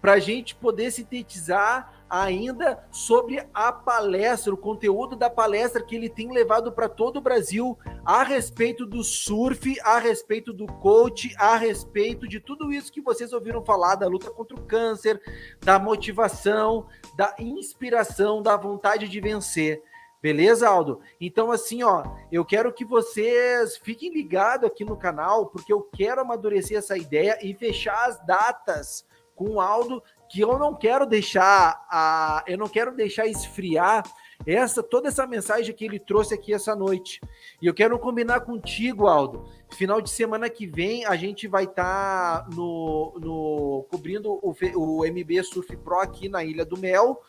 [0.00, 6.08] para a gente poder sintetizar ainda sobre a palestra, o conteúdo da palestra que ele
[6.08, 11.56] tem levado para todo o Brasil a respeito do surf, a respeito do coach, a
[11.56, 15.20] respeito de tudo isso que vocês ouviram falar da luta contra o câncer,
[15.60, 16.86] da motivação,
[17.16, 19.82] da inspiração, da vontade de vencer.
[20.20, 21.00] Beleza, Aldo?
[21.20, 22.02] Então, assim, ó,
[22.32, 27.38] eu quero que vocês fiquem ligados aqui no canal, porque eu quero amadurecer essa ideia
[27.40, 29.06] e fechar as datas
[29.36, 34.04] com o Aldo, que eu não quero deixar a, eu não quero deixar esfriar
[34.46, 37.20] essa toda essa mensagem que ele trouxe aqui essa noite.
[37.60, 39.48] E eu quero combinar contigo, Aldo.
[39.70, 45.04] Final de semana que vem a gente vai estar tá no, no cobrindo o, o
[45.04, 47.22] MB Surf Pro aqui na Ilha do Mel.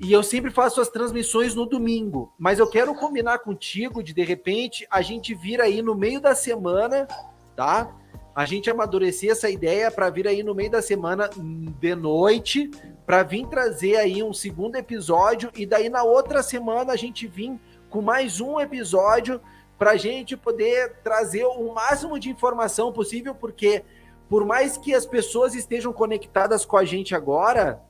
[0.00, 4.24] e eu sempre faço as transmissões no domingo, mas eu quero combinar contigo de de
[4.24, 7.06] repente a gente vir aí no meio da semana,
[7.54, 7.94] tá?
[8.34, 12.68] A gente amadurecer essa ideia para vir aí no meio da semana de noite,
[13.06, 17.58] para vir trazer aí um segundo episódio e daí na outra semana a gente vir
[17.88, 19.40] com mais um episódio
[19.78, 23.84] para gente poder trazer o máximo de informação possível, porque
[24.28, 27.80] por mais que as pessoas estejam conectadas com a gente agora,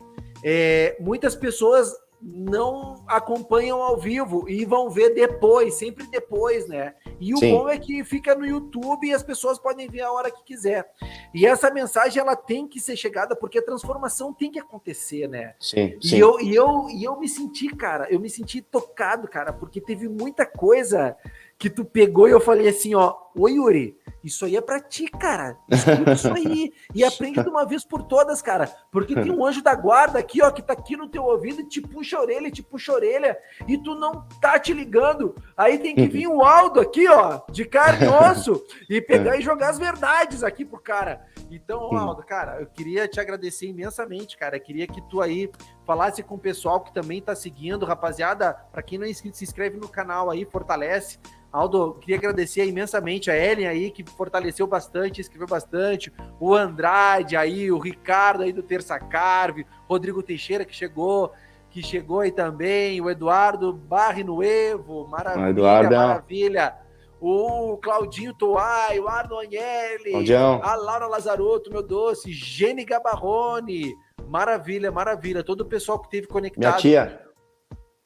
[0.43, 1.95] é, muitas pessoas
[2.27, 6.95] não acompanham ao vivo e vão ver depois, sempre depois, né?
[7.21, 7.51] E o sim.
[7.51, 10.91] bom é que fica no YouTube e as pessoas podem ver a hora que quiser.
[11.35, 15.55] E essa mensagem ela tem que ser chegada porque a transformação tem que acontecer, né?
[15.61, 15.99] Sim.
[16.03, 19.81] E, Eu, e, eu, e eu me senti, cara, eu me senti tocado, cara, porque
[19.81, 21.17] teve muita coisa
[21.59, 25.07] que tu pegou e eu falei assim, ó, oi Yuri, isso aí é pra ti,
[25.07, 25.59] cara.
[25.69, 26.73] Escuta isso aí.
[26.95, 28.73] E aprende de uma vez por todas, cara.
[28.91, 31.69] Porque tem um anjo da guarda aqui, ó, que tá aqui no teu ouvido e
[31.69, 33.39] te puxa a orelha, te puxa a orelha,
[33.69, 35.35] e tu não tá te ligando.
[35.57, 39.43] Aí tem que vir o Aldo aqui, ó, de carne e osso, e pegar e
[39.43, 41.27] jogar as verdades aqui pro cara.
[41.51, 44.57] Então, Aldo, cara, eu queria te agradecer imensamente, cara.
[44.57, 45.51] Eu queria que tu aí
[45.85, 48.55] falasse com o pessoal que também tá seguindo, rapaziada.
[48.73, 51.19] Para quem não é inscrito, se inscreve no canal aí, fortalece
[51.55, 57.71] Aldo, queria agradecer imensamente a Ellen aí, que fortaleceu bastante, escreveu bastante, o Andrade aí,
[57.71, 61.33] o Ricardo aí do Terça Carve, Rodrigo Teixeira que chegou,
[61.71, 65.95] que chegou aí também, o Eduardo Barre Nuevo, maravilha, Eduardo.
[65.95, 66.75] maravilha.
[67.21, 70.61] O Claudinho Toai, o Arno Agnelli, Claudião.
[70.63, 73.95] a Laura Lazarotto, meu doce, Gene Gabarrone,
[74.29, 75.43] maravilha, maravilha.
[75.43, 76.61] Todo o pessoal que teve conectado.
[76.61, 77.24] Minha tia.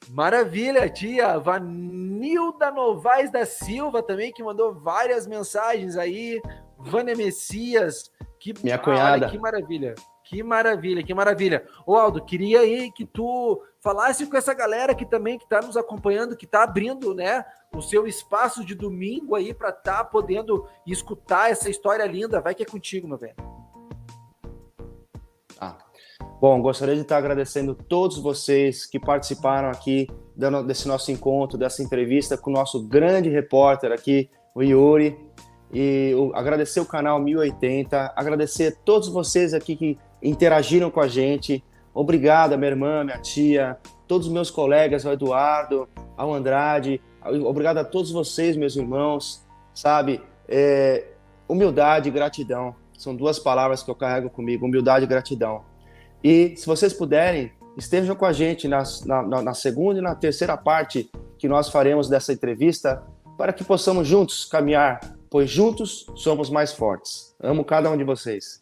[0.07, 1.37] Maravilha, tia.
[1.37, 6.41] Vanilda Novaes da Silva também, que mandou várias mensagens aí.
[6.77, 8.11] Vânia Messias.
[8.39, 9.25] Que, Minha cunhada.
[9.25, 9.95] Olha, que maravilha.
[10.23, 11.65] Que maravilha, que maravilha.
[11.87, 15.75] Ô Aldo, queria aí que tu falasse com essa galera que também que está nos
[15.75, 17.43] acompanhando, que está abrindo, né,
[17.75, 22.39] o seu espaço de domingo aí para estar tá podendo escutar essa história linda.
[22.41, 23.58] Vai que é contigo, meu velho.
[26.41, 30.07] Bom, gostaria de estar agradecendo todos vocês que participaram aqui
[30.65, 35.17] desse nosso encontro, dessa entrevista com o nosso grande repórter aqui, o Yuri.
[35.73, 41.61] E agradecer o canal 1080, agradecer a todos vocês aqui que interagiram com a gente.
[41.93, 47.01] Obrigado, minha irmã, minha tia, todos os meus colegas, ao Eduardo, ao Andrade.
[47.45, 49.45] Obrigado a todos vocês, meus irmãos.
[49.75, 51.05] Sabe, é,
[51.49, 55.68] humildade e gratidão são duas palavras que eu carrego comigo: humildade e gratidão.
[56.23, 60.57] E se vocês puderem, estejam com a gente na, na, na, segunda e na terceira
[60.57, 63.01] parte que nós faremos dessa entrevista,
[63.37, 67.35] para que possamos juntos caminhar, pois juntos somos mais fortes.
[67.41, 68.59] Amo cada um de vocês.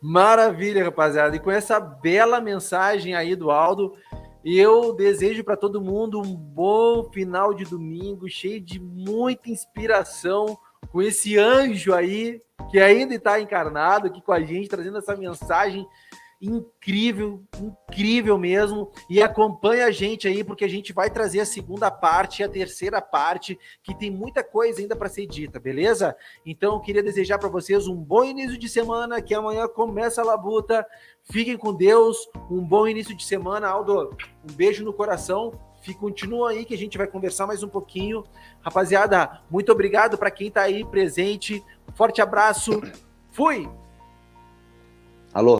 [0.00, 1.34] Maravilha, rapaziada.
[1.36, 3.94] E com essa bela mensagem aí do Aldo,
[4.44, 10.58] eu desejo para todo mundo um bom final de domingo, cheio de muita inspiração,
[10.92, 15.86] com esse anjo aí que ainda está encarnado aqui com a gente, trazendo essa mensagem
[16.40, 18.90] incrível, incrível mesmo.
[19.08, 22.48] E acompanha a gente aí, porque a gente vai trazer a segunda parte e a
[22.48, 26.16] terceira parte, que tem muita coisa ainda para ser dita, beleza?
[26.44, 30.24] Então, eu queria desejar para vocês um bom início de semana, que amanhã começa a
[30.24, 30.86] labuta.
[31.24, 33.68] Fiquem com Deus, um bom início de semana.
[33.68, 34.14] Aldo,
[34.48, 35.52] um beijo no coração.
[35.80, 38.24] Fique, continua aí que a gente vai conversar mais um pouquinho.
[38.62, 41.62] Rapaziada, muito obrigado para quem está aí presente.
[41.94, 42.80] Forte abraço.
[43.30, 43.68] Fui!
[45.32, 45.52] Alô.